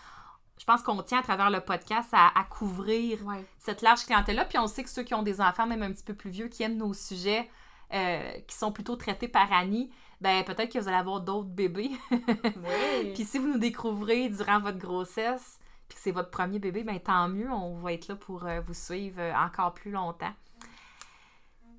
je 0.59 0.65
pense 0.65 0.81
qu'on 0.83 1.01
tient 1.01 1.19
à 1.19 1.23
travers 1.23 1.49
le 1.49 1.59
podcast 1.61 2.09
à, 2.13 2.27
à 2.39 2.43
couvrir 2.43 3.25
Ouais. 3.25 3.43
cette 3.59 3.81
large 3.81 4.05
clientèle-là. 4.05 4.45
Puis 4.45 4.57
on 4.59 4.67
sait 4.67 4.83
que 4.83 4.89
ceux 4.89 5.03
qui 5.03 5.13
ont 5.15 5.23
des 5.23 5.41
enfants, 5.41 5.65
même 5.67 5.83
un 5.83 5.91
petit 5.91 6.03
peu 6.03 6.13
plus 6.13 6.29
vieux, 6.29 6.47
qui 6.47 6.63
aiment 6.63 6.77
nos 6.77 6.93
sujets, 6.93 7.49
euh, 7.93 8.31
qui 8.47 8.55
sont 8.55 8.71
plutôt 8.71 8.95
traités 8.95 9.27
par 9.27 9.51
Annie, 9.51 9.91
ben 10.21 10.43
peut-être 10.45 10.71
que 10.71 10.79
vous 10.79 10.87
allez 10.87 10.97
avoir 10.97 11.19
d'autres 11.21 11.49
bébés. 11.49 11.91
Oui. 12.11 13.11
puis 13.15 13.25
si 13.25 13.37
vous 13.39 13.47
nous 13.47 13.57
découvrez 13.59 14.29
durant 14.29 14.59
votre 14.59 14.77
grossesse, 14.77 15.59
puis 15.89 15.97
que 15.97 16.01
c'est 16.01 16.11
votre 16.11 16.29
premier 16.29 16.59
bébé, 16.59 16.83
ben 16.83 16.99
tant 16.99 17.27
mieux, 17.27 17.51
on 17.51 17.75
va 17.79 17.91
être 17.93 18.07
là 18.07 18.15
pour 18.15 18.45
euh, 18.45 18.61
vous 18.61 18.73
suivre 18.73 19.19
euh, 19.19 19.33
encore 19.35 19.73
plus 19.73 19.91
longtemps. 19.91 20.31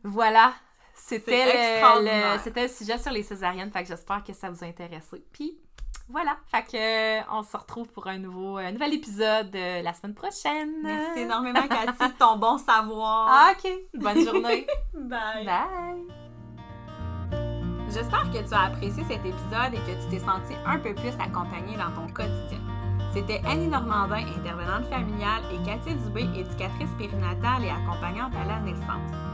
Voilà, 0.05 0.53
c'était 0.95 1.47
le, 1.47 2.39
c'était 2.43 2.63
le 2.63 2.69
sujet 2.69 2.99
sur 2.99 3.11
les 3.11 3.23
césariennes, 3.23 3.71
fait 3.71 3.83
que 3.83 3.89
j'espère 3.89 4.23
que 4.23 4.35
ça 4.35 4.51
vous 4.51 4.63
a 4.63 4.67
intéressé. 4.67 5.25
Puis 5.33 5.59
voilà, 6.11 6.37
fait 6.51 6.63
que 6.63 6.77
euh, 6.77 7.23
on 7.33 7.43
se 7.43 7.57
retrouve 7.57 7.89
pour 7.89 8.07
un 8.07 8.19
nouveau 8.19 8.59
un 8.59 8.73
nouvel 8.73 8.93
épisode 8.93 9.55
euh, 9.57 9.81
la 9.81 9.95
semaine 9.95 10.15
prochaine. 10.15 10.75
Merci 10.83 11.21
énormément, 11.21 11.67
Cathy, 11.67 12.13
de 12.13 12.19
ton 12.19 12.37
bon 12.37 12.59
savoir. 12.59 13.29
Ah, 13.31 13.53
ok, 13.53 13.73
bonne 13.95 14.25
journée. 14.25 14.67
Bye. 14.95 15.47
Bye. 15.47 16.25
J'espère 17.91 18.31
que 18.31 18.47
tu 18.47 18.55
as 18.55 18.65
apprécié 18.65 19.03
cet 19.05 19.25
épisode 19.25 19.73
et 19.73 19.79
que 19.79 20.03
tu 20.03 20.11
t'es 20.11 20.19
senti 20.19 20.53
un 20.67 20.79
peu 20.79 20.95
plus 20.95 21.15
accompagnée 21.19 21.77
dans 21.77 21.93
ton 21.93 22.13
quotidien. 22.13 22.61
C'était 23.15 23.41
Annie 23.47 23.69
Normandin, 23.69 24.27
intervenante 24.37 24.87
familiale, 24.91 25.43
et 25.53 25.65
Cathy 25.65 25.95
Dubé, 25.95 26.23
éducatrice 26.39 26.91
périnatale 26.99 27.65
et 27.65 27.71
accompagnante 27.71 28.35
à 28.35 28.45
la 28.45 28.59
naissance. 28.61 29.34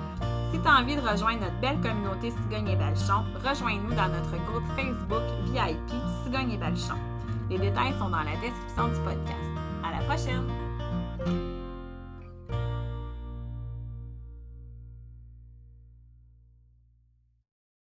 Si 0.52 0.58
tu 0.58 0.66
as 0.66 0.80
envie 0.80 0.96
de 0.96 1.00
rejoindre 1.00 1.42
notre 1.42 1.60
belle 1.60 1.80
communauté 1.80 2.32
Cigogne 2.32 2.68
et 2.68 2.76
Balchon, 2.76 3.24
rejoins-nous 3.44 3.94
dans 3.94 4.08
notre 4.08 4.36
groupe 4.46 4.64
Facebook 4.76 5.22
VIP 5.44 5.90
Cigogne 6.24 6.52
et 6.52 6.58
Balchon. 6.58 6.96
Les 7.48 7.58
détails 7.58 7.94
sont 7.98 8.10
dans 8.10 8.18
la 8.18 8.36
description 8.40 8.88
du 8.88 9.00
podcast. 9.00 9.48
À 9.84 9.96
la 9.96 10.04
prochaine! 10.06 10.59